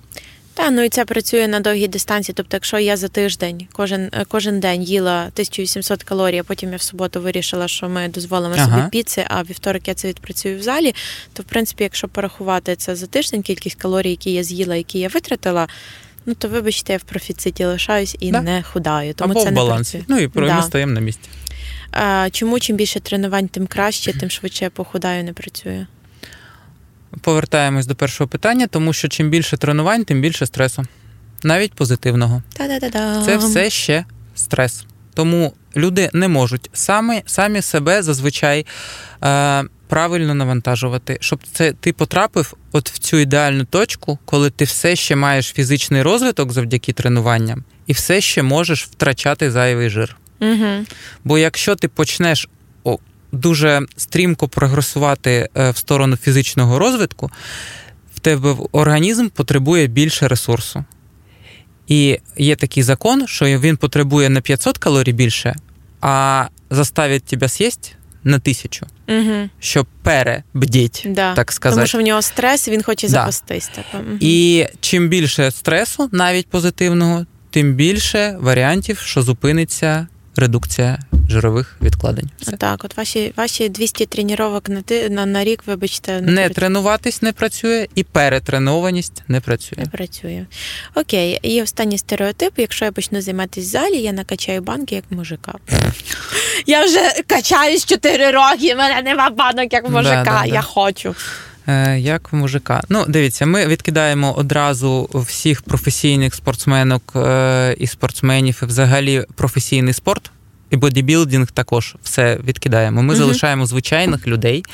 [0.55, 2.35] Та, ну і це працює на довгій дистанції.
[2.37, 6.77] Тобто, якщо я за тиждень кожен, е, кожен день їла 1800 калорій, а потім я
[6.77, 8.79] в суботу вирішила, що ми дозволимо Ага.
[8.79, 10.95] собі піци, а вівторок я це відпрацюю в залі,
[11.33, 15.09] то в принципі, якщо порахувати це за тиждень, кількість калорій, які я з'їла, які я
[15.09, 15.69] витратила.
[16.27, 18.41] Ну то вибачте, я в профіциті лишаюсь і Да.
[18.41, 19.15] не худаю.
[19.15, 19.99] Тому Або це в балансі.
[19.99, 20.17] працює.
[20.17, 20.63] Ну і про Да.
[20.63, 21.29] стаємо на місці.
[21.91, 25.87] А, чому чим більше тренувань, тим краще, тим швидше я похудаю, не працює.
[27.21, 30.85] Повертаємось до першого питання, тому що чим більше тренувань, тим більше стресу.
[31.43, 32.43] Навіть позитивного.
[32.53, 33.23] Та-да-да-да.
[33.25, 34.05] Це все ще
[34.35, 34.85] стрес.
[35.15, 38.67] Тому люди не можуть самі, самі себе зазвичай
[39.25, 44.97] е, правильно навантажувати, щоб це ти потрапив от в цю ідеальну точку, коли ти все
[44.97, 50.17] ще маєш фізичний розвиток завдяки тренуванням, і все ще можеш втрачати зайвий жир.
[50.41, 50.87] Угу.
[51.25, 52.49] Бо якщо ти почнеш
[53.35, 57.31] дуже стрімко прогресувати е, в сторону фізичного розвитку,
[58.17, 60.85] в тебе організм потребує більше ресурсу.
[61.89, 65.57] І є такий закон, що він потребує на 500 калорій більше,
[66.01, 67.89] а заставить тебе з'їсти
[68.25, 69.49] на 1000, Угу.
[69.61, 71.35] щоб перебдіть, Да.
[71.35, 71.77] так сказати.
[71.77, 73.13] Тому що в нього стрес, і він хоче Да.
[73.13, 73.71] запастись.
[73.95, 74.17] Мгм.
[74.21, 80.07] І чим більше стресу, навіть позитивного, тим більше варіантів, що зупиниться
[80.37, 82.31] редукція жирових відкладень.
[82.41, 82.53] Все.
[82.53, 87.23] Так, от ваші, ваші 200 тренувань на, ти- на, на рік, вибачте, не, Не тренуватись
[87.23, 89.79] не працює, і перетренованість не працює.
[89.79, 90.47] не працює.
[90.95, 95.55] Окей, і останній стереотип: якщо я почну займатися в залі, я накачаю банки як мужика.
[96.67, 100.55] Я вже качаюсь 4 роки, в мене нема банок як мужика, Да, да, да.
[100.55, 101.15] я хочу.
[101.69, 102.83] Е, як в мужика.
[102.89, 110.31] Ну, дивіться, ми відкидаємо одразу всіх професійних спортсменок е, і спортсменів, і взагалі професійний спорт.
[110.71, 113.03] І бодібілдинг також все відкидаємо.
[113.03, 113.17] Ми Мгм.
[113.17, 114.65] залишаємо звичайних людей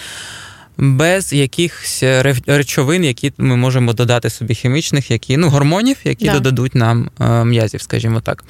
[0.79, 6.33] без якихось ре- речовин, які ми можемо додати собі хімічних, які, ну, гормонів, які Да.
[6.33, 8.45] додадуть нам е, м'язів, скажімо так.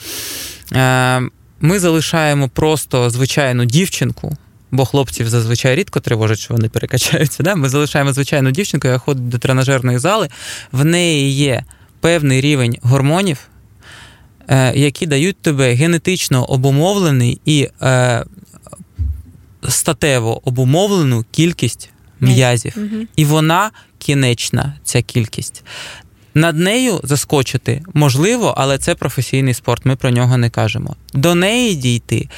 [0.73, 1.21] Е,
[1.61, 4.37] ми залишаємо просто звичайну дівчинку.
[4.71, 7.43] Бо хлопців зазвичай рідко тривожить, що вони перекачаються.
[7.43, 7.55] Да?
[7.55, 10.29] Ми залишаємо звичайну дівчинку, яка ходить до тренажерної зали.
[10.73, 11.65] В неї є
[12.01, 13.39] певний рівень гормонів,
[14.49, 18.25] е, які дають тобі генетично обумовлений і е,
[19.69, 21.91] статево обумовлену кількість
[22.21, 22.77] м'язів.
[23.17, 25.65] І вона кінечна, ця кількість.
[26.35, 30.97] Над нею заскочити можливо, але це професійний спорт, ми про нього не кажемо.
[31.15, 32.29] До неї дійти.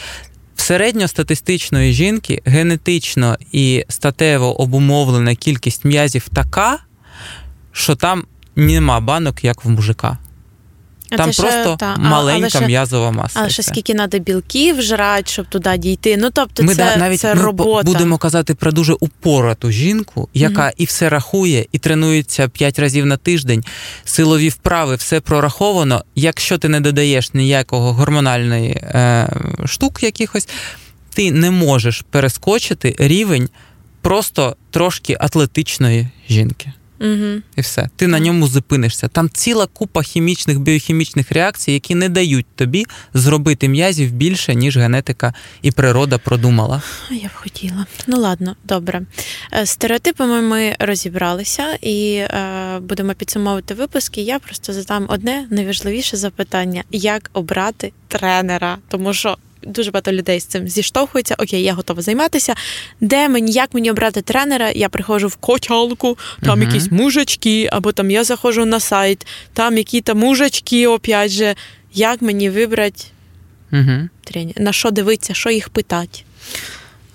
[0.63, 6.79] Середньостатистичної жінки генетично і статево обумовлена кількість м'язів така,
[7.73, 8.25] що там
[8.57, 10.19] нема банок, як в мужика.
[11.17, 13.41] Там ще- просто та, маленька але м'язова маса.
[13.41, 16.17] Але ще скільки треба білків жрати, щоб туди дійти.
[16.17, 17.83] Ну тобто, Ми це, да- навіть це ми робота.
[17.87, 23.17] будемо казати про дуже упорату жінку, яка і все рахує, і тренується 5 разів на
[23.17, 23.65] тиждень,
[24.05, 26.05] силові вправи, все прораховано.
[26.15, 29.29] Якщо ти не додаєш ніякого гормональної е,
[29.67, 30.49] штук якихось,
[31.15, 33.49] ти не можеш перескочити рівень
[34.01, 36.73] просто трошки атлетичної жінки.
[37.03, 37.43] Угу.
[37.57, 37.89] І все.
[37.97, 39.09] Ти на ньому зупинишся.
[39.09, 45.35] Там ціла купа хімічних, біохімічних реакцій, які не дають тобі зробити м'язів більше, ніж генетика
[45.63, 46.83] і природа продумала.
[47.11, 47.87] Я б хотіла.
[48.07, 49.03] Ну ладно, добре.
[49.53, 54.21] Е, З стереотипами ми розібралися і е, будемо підсумовувати випуски.
[54.21, 58.79] Я просто задам одне найважливіше запитання: як обрати тренера?
[58.89, 59.37] Тому що
[59.67, 61.35] дуже багато людей з цим зіштовхуються.
[61.39, 62.55] Окей, я готова займатися.
[63.01, 64.71] Де мені, як мені обрати тренера?
[64.71, 69.79] Я приходжу в качалку, там uh якісь мужички, або там я заходжу на сайт, там
[69.79, 71.55] якісь мужички, опять же.
[71.95, 73.05] Як мені вибрати
[73.73, 74.63] uh тренера?
[74.63, 76.19] На що дивитися, що їх питати?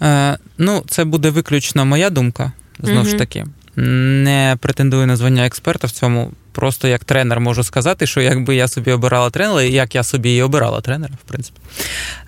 [0.02, 3.46] Е, Ну, це буде виключно моя думка, знову uh ж таки.
[3.76, 6.32] Не претендую на звання експерта в цьому.
[6.58, 10.42] Просто як тренер можу сказати, що якби я собі обирала тренера, як я собі і
[10.42, 11.60] обирала тренера, в принципі,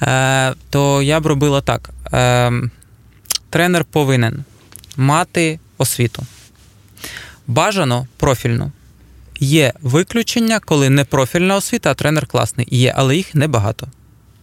[0.02, 2.52] е, то я б робила так: Е,
[3.50, 4.44] тренер повинен
[4.98, 6.26] мати освіту.
[7.48, 8.72] Бажано профільну.
[9.40, 12.68] Є виключення, коли не профільна освіта, а тренер класний.
[12.72, 13.88] Є, але їх небагато.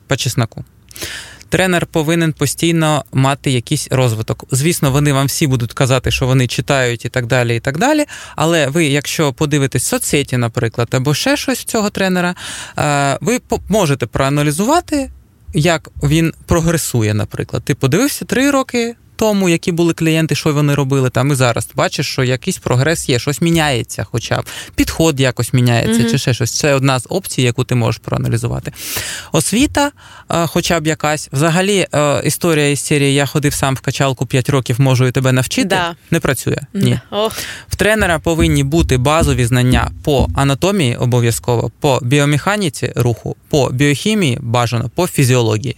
[0.06, 0.64] По чесноку
[1.48, 4.44] тренер повинен постійно мати якийсь розвиток.
[4.50, 7.56] Звісно, вони вам всі будуть казати, що вони читають і так далі.
[7.56, 8.04] і так далі.
[8.36, 12.34] Але ви, якщо подивитесь соцсеті, наприклад, або ще щось цього тренера,
[12.78, 15.10] е, ви можете проаналізувати.
[15.54, 17.62] Як він прогресує, наприклад.
[17.64, 21.68] Ти подивився три роки тому, які були клієнти, що вони робили там і зараз.
[21.74, 26.10] Бачиш, що якийсь прогрес є, щось міняється, хоча б підход якось міняється, mm-hmm.
[26.10, 26.52] чи ще щось.
[26.52, 28.72] Це одна з опцій, яку ти можеш проаналізувати.
[29.32, 29.90] Освіта,
[30.30, 34.50] е, хоча б якась, взагалі, е, історія із серії Я ходив сам в качалку 5
[34.50, 35.68] років, можу і тебе навчити.
[35.68, 35.96] Да.
[36.10, 36.58] Не працює.
[36.74, 37.00] Ні.
[37.10, 37.30] Oh.
[37.68, 44.90] В тренера повинні бути базові знання по анатомії обов'язково, по біомеханіці руху, по біохімії бажано,
[44.94, 45.76] по фізіології.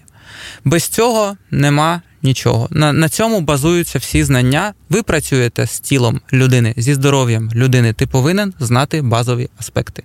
[0.65, 2.69] Без цього нема нічого.
[2.71, 4.75] На на цьому базуються всі знання.
[4.91, 7.93] Ви працюєте з тілом людини, зі здоров'ям людини.
[7.93, 10.03] Ти повинен знати базові аспекти.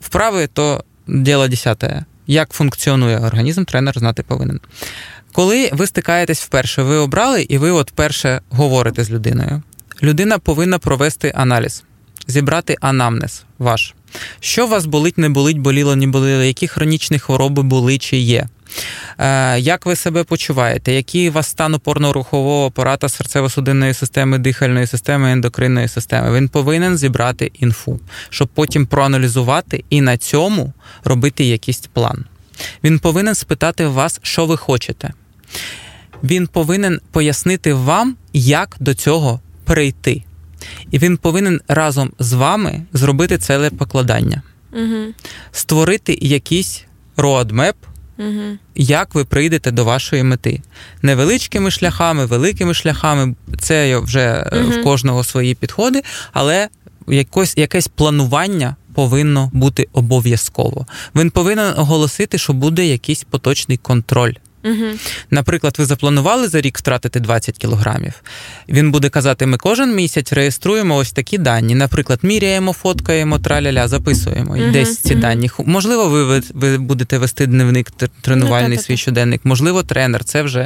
[0.00, 2.04] Вправи то діло десяте.
[2.26, 4.60] Як функціонує організм, тренер знати повинен.
[5.32, 9.62] Коли ви стикаєтесь вперше, ви обрали і ви от перше говорите з людиною.
[10.02, 11.84] Людина повинна провести аналіз,
[12.26, 13.94] зібрати анамнез ваш.
[14.40, 18.48] Що у вас болить, не болить, боліло, не боліло, які хронічні хвороби були чи є.
[19.18, 20.92] Е, як ви себе почуваєте?
[20.92, 26.36] Який у вас стан опорно-рухового апарата серцево-судинної системи, дихальної системи, ендокринної системи?
[26.36, 28.00] Він повинен зібрати інфу,
[28.30, 30.72] щоб потім проаналізувати і на цьому
[31.04, 32.24] робити якийсь план.
[32.84, 35.12] Він повинен спитати вас, що ви хочете.
[36.22, 40.22] Він повинен пояснити вам, як до цього прийти.
[40.90, 44.42] І він повинен разом з вами зробити це покладання,
[44.72, 45.14] угу.
[45.52, 46.84] створити якийсь
[47.16, 47.76] роадмеп,
[48.18, 48.58] Угу.
[48.74, 50.62] Як ви прийдете до вашої мети?
[51.02, 54.70] Невеличкими шляхами, великими шляхами, це вже угу.
[54.70, 56.02] в кожного свої підходи,
[56.32, 56.68] але
[57.08, 60.86] якось, якесь планування повинно бути обов'язково.
[61.14, 64.34] Він повинен оголосити, що буде якийсь поточний контроль.
[64.64, 64.86] Угу.
[65.30, 68.12] Наприклад, ви запланували за рік втратити 20 кілограмів.
[68.68, 71.74] Він буде казати: ми кожен місяць реєструємо ось такі дані.
[71.74, 74.70] Наприклад, міряємо, фоткаємо, траляля, записуємо угу.
[74.72, 75.22] десь ці угу.
[75.22, 75.50] дані.
[75.58, 77.90] Можливо, ви ви будете вести дневник
[78.20, 80.24] тренувальний ну, свій щоденник, можливо, тренер.
[80.24, 80.60] Це вже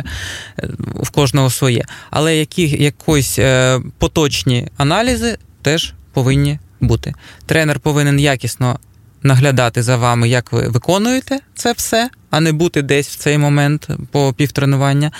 [0.58, 1.84] е, в кожного своє.
[2.10, 7.14] Але які якось е, поточні аналізи теж повинні бути.
[7.46, 8.78] Тренер повинен якісно
[9.22, 13.88] наглядати за вами, як ви виконуєте це все, а не бути десь в цей момент
[14.10, 15.10] по півтренування.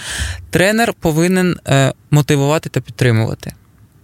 [0.51, 3.53] Тренер повинен е, мотивувати та підтримувати.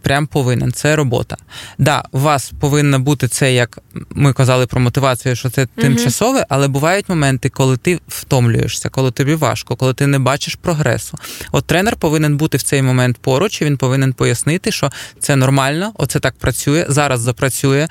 [0.04, 1.36] Прям повинен, це робота.
[1.78, 3.78] Да, у вас повинно бути це, як
[4.10, 9.34] ми казали про мотивацію, що це тимчасове, але бувають моменти, коли ти втомлюєшся, коли тобі
[9.34, 11.18] важко, коли ти не бачиш прогресу.
[11.52, 15.92] От тренер повинен бути в цей момент поруч, і він повинен пояснити, що це нормально,
[15.94, 17.88] оце так працює, зараз запрацює,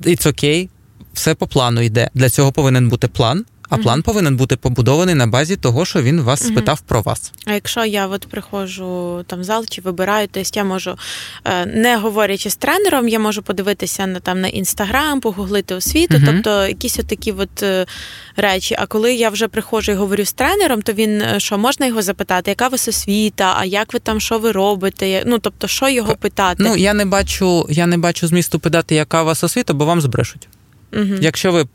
[0.00, 0.68] it's окей,
[1.14, 2.10] все по плану йде.
[2.14, 3.44] Для цього повинен бути план.
[3.68, 7.32] А план повинен бути побудований на базі того, що він вас спитав про вас.
[7.46, 10.96] А якщо я от приходжу там в зал чи вибираю, то я можу,
[11.44, 16.26] е, не говорячи з тренером, я можу подивитися на там на інстаграм, погуглити освіту, uh
[16.26, 17.86] тобто якісь от такі от е,
[18.36, 18.76] речі.
[18.78, 22.02] А коли я вже приходжу і говорю з тренером, то він е, що можна його
[22.02, 25.22] запитати, яка вас освіта, а як ви там що ви робите?
[25.26, 26.62] Ну тобто, що його питати?
[26.62, 30.00] Ну я не бачу, я не бачу змісту питати, яка у вас освіта, бо вам
[30.00, 30.48] збрешуть.
[30.94, 31.14] Угу.
[31.20, 31.66] Якщо ви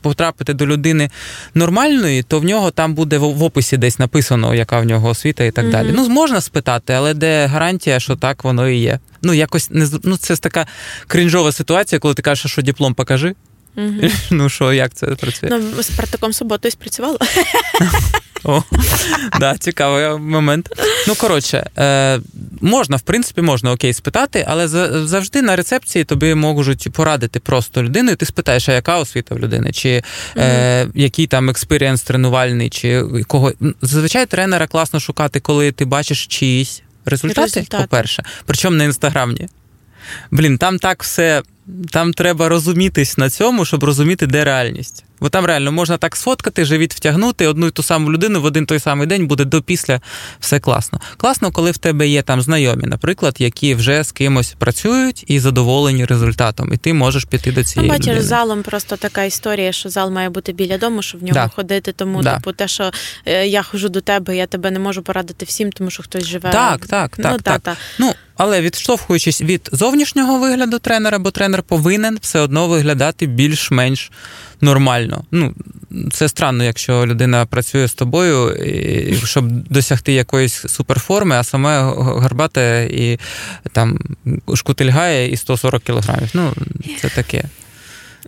[0.00, 1.10] потрапите до людини
[1.54, 5.50] нормальної, то в нього там буде в описі десь написано, яка в нього освіта і
[5.50, 5.72] так угу.
[5.72, 5.90] далі.
[5.94, 8.98] Ну, можна спитати, але де гарантія, що так воно і є.
[9.22, 10.66] Ну, якось не ну, це така
[11.06, 13.34] cringeова ситуація, коли ти кажеш, що диплом покажи.
[13.76, 14.08] Угу.
[14.30, 15.48] Ну що, як це працює?
[15.52, 17.18] Ну, з Партаком суботою спрацювала.
[18.44, 18.62] О,
[19.40, 20.68] да, Цікавий момент.
[21.08, 22.20] Ну, коротше, е,
[22.60, 24.68] можна, в принципі, можна окей спитати, але
[25.06, 29.38] завжди на рецепції тобі можуть порадити просто людину, і ти спитаєш, а яка освіта в
[29.38, 30.02] людини, чи
[30.36, 33.52] е, який там experience тренувальний, чи кого.
[33.82, 37.82] Зазвичай тренера класно шукати, коли ти бачиш чиїсь результати, результати.
[37.82, 39.48] по-перше, причому на інстаграмні.
[40.30, 41.42] Блін, там так все.
[41.90, 45.04] Там треба розумітись на цьому, щоб розуміти, де реальність.
[45.20, 48.66] Бо там реально можна так сфоткати, живіт втягнути одну і ту саму людину в один
[48.66, 50.00] той самий день буде до після
[50.40, 51.00] все класно.
[51.16, 56.04] Класно, коли в тебе є там знайомі, наприклад, які вже з кимось працюють і задоволені
[56.04, 57.90] результатом, і ти можеш піти до цієї.
[57.92, 61.24] Ну, бачиш, з залом просто така історія, що зал має бути біля дому, щоб в
[61.24, 61.48] нього Да.
[61.48, 61.92] ходити.
[61.92, 62.34] Тому, Да.
[62.34, 62.90] типу, те, що
[63.26, 66.50] е, я хожу до тебе, я тебе не можу порадити всім, тому що хтось живе.
[66.50, 67.76] Так, так, ну, так, та, так.
[67.98, 74.10] Ну, але відштовхуючись від зовнішнього вигляду тренера, бо тренер повинен все одно виглядати більш-менш
[74.60, 75.24] нормально.
[75.30, 75.54] Ну,
[76.12, 78.56] це странно, якщо людина працює з тобою,
[79.24, 83.18] щоб досягти якоїсь суперформи, а саме гарбате і
[83.72, 83.98] там
[84.54, 86.30] шкутильгає і 140 кілограмів.
[86.34, 86.52] Ну,
[87.00, 87.44] це таке.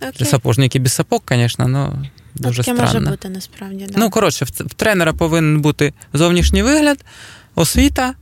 [0.01, 0.27] Це Окей.
[0.27, 3.01] сапожники без сапог, звісно, але дуже Таке странно.
[3.01, 3.87] може бути насправді.
[3.89, 3.95] Да.
[4.01, 7.05] Ну, коротше, в, в тренера повинен бути зовнішній вигляд,
[7.55, 8.15] освіта,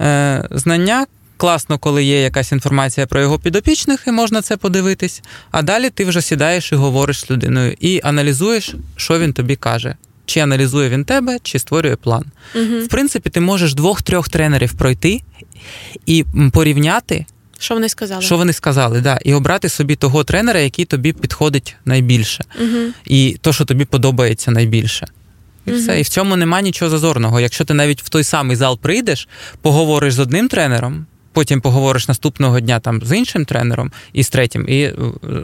[0.00, 1.06] е, знання.
[1.42, 5.22] Класно, коли є якась інформація про його підопічних, і можна це подивитись.
[5.50, 9.96] А далі ти вже сідаєш і говориш з людиною, і аналізуєш, що він тобі каже.
[10.26, 12.24] Чи аналізує він тебе, чи створює план.
[12.54, 12.80] Угу.
[12.84, 15.20] В принципі, ти можеш двох-трьох тренерів пройти
[16.06, 17.26] і порівняти,
[17.58, 18.22] Що вони сказали?
[18.22, 22.78] що вони сказали, да, і обрати собі того тренера, який тобі підходить найбільше Угу.
[23.04, 25.06] і то, що тобі подобається найбільше.
[25.66, 26.00] І все.
[26.00, 27.40] І в цьому нема нічого зазорного.
[27.40, 29.28] Якщо ти навіть в той самий зал прийдеш,
[29.62, 34.68] поговориш з одним тренером, потім поговориш наступного дня там з іншим тренером і з третім,
[34.68, 34.94] і е,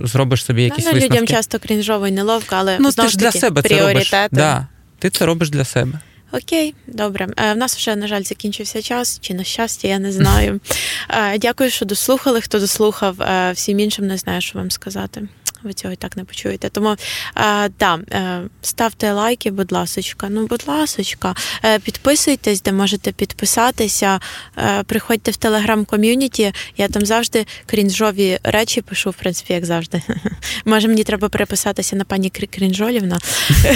[0.05, 1.15] зробиш собі якісь ну, висновки.
[1.15, 4.05] людям часто крінжово і неловко, але ну, знову ти ж для себе пріоритети.
[4.11, 4.31] це робиш.
[4.33, 4.67] Да.
[4.99, 6.01] Ти це робиш для себе.
[6.33, 7.29] Окей, добре.
[7.37, 10.61] Е, В нас вже, на жаль, закінчився час, чи на щастя, я не знаю.
[11.11, 12.41] Е, Дякую, що дослухали.
[12.41, 15.29] Хто дослухав, Е, всім іншим не знаю, що вам сказати.
[15.63, 16.69] Ви цього і так не почуєте.
[16.69, 16.97] Тому
[17.37, 20.27] е, да, е, ставте лайки, будь ласочка.
[20.31, 24.21] Ну, будь ласочка, Е, підписуйтесь, де можете підписатися.
[24.59, 26.53] Е, Приходьте в телеграм-ком'юніті.
[26.77, 30.03] Я там завжди крінжові речі пишу, в принципі, як завжди.
[30.65, 33.19] Може, мені треба переписатися на пані Крі- Крінжолівна.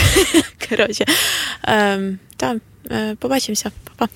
[0.69, 1.05] Коротше,
[1.63, 2.57] ем, та,
[2.91, 3.71] е, побачимося.
[3.85, 4.09] Па-па.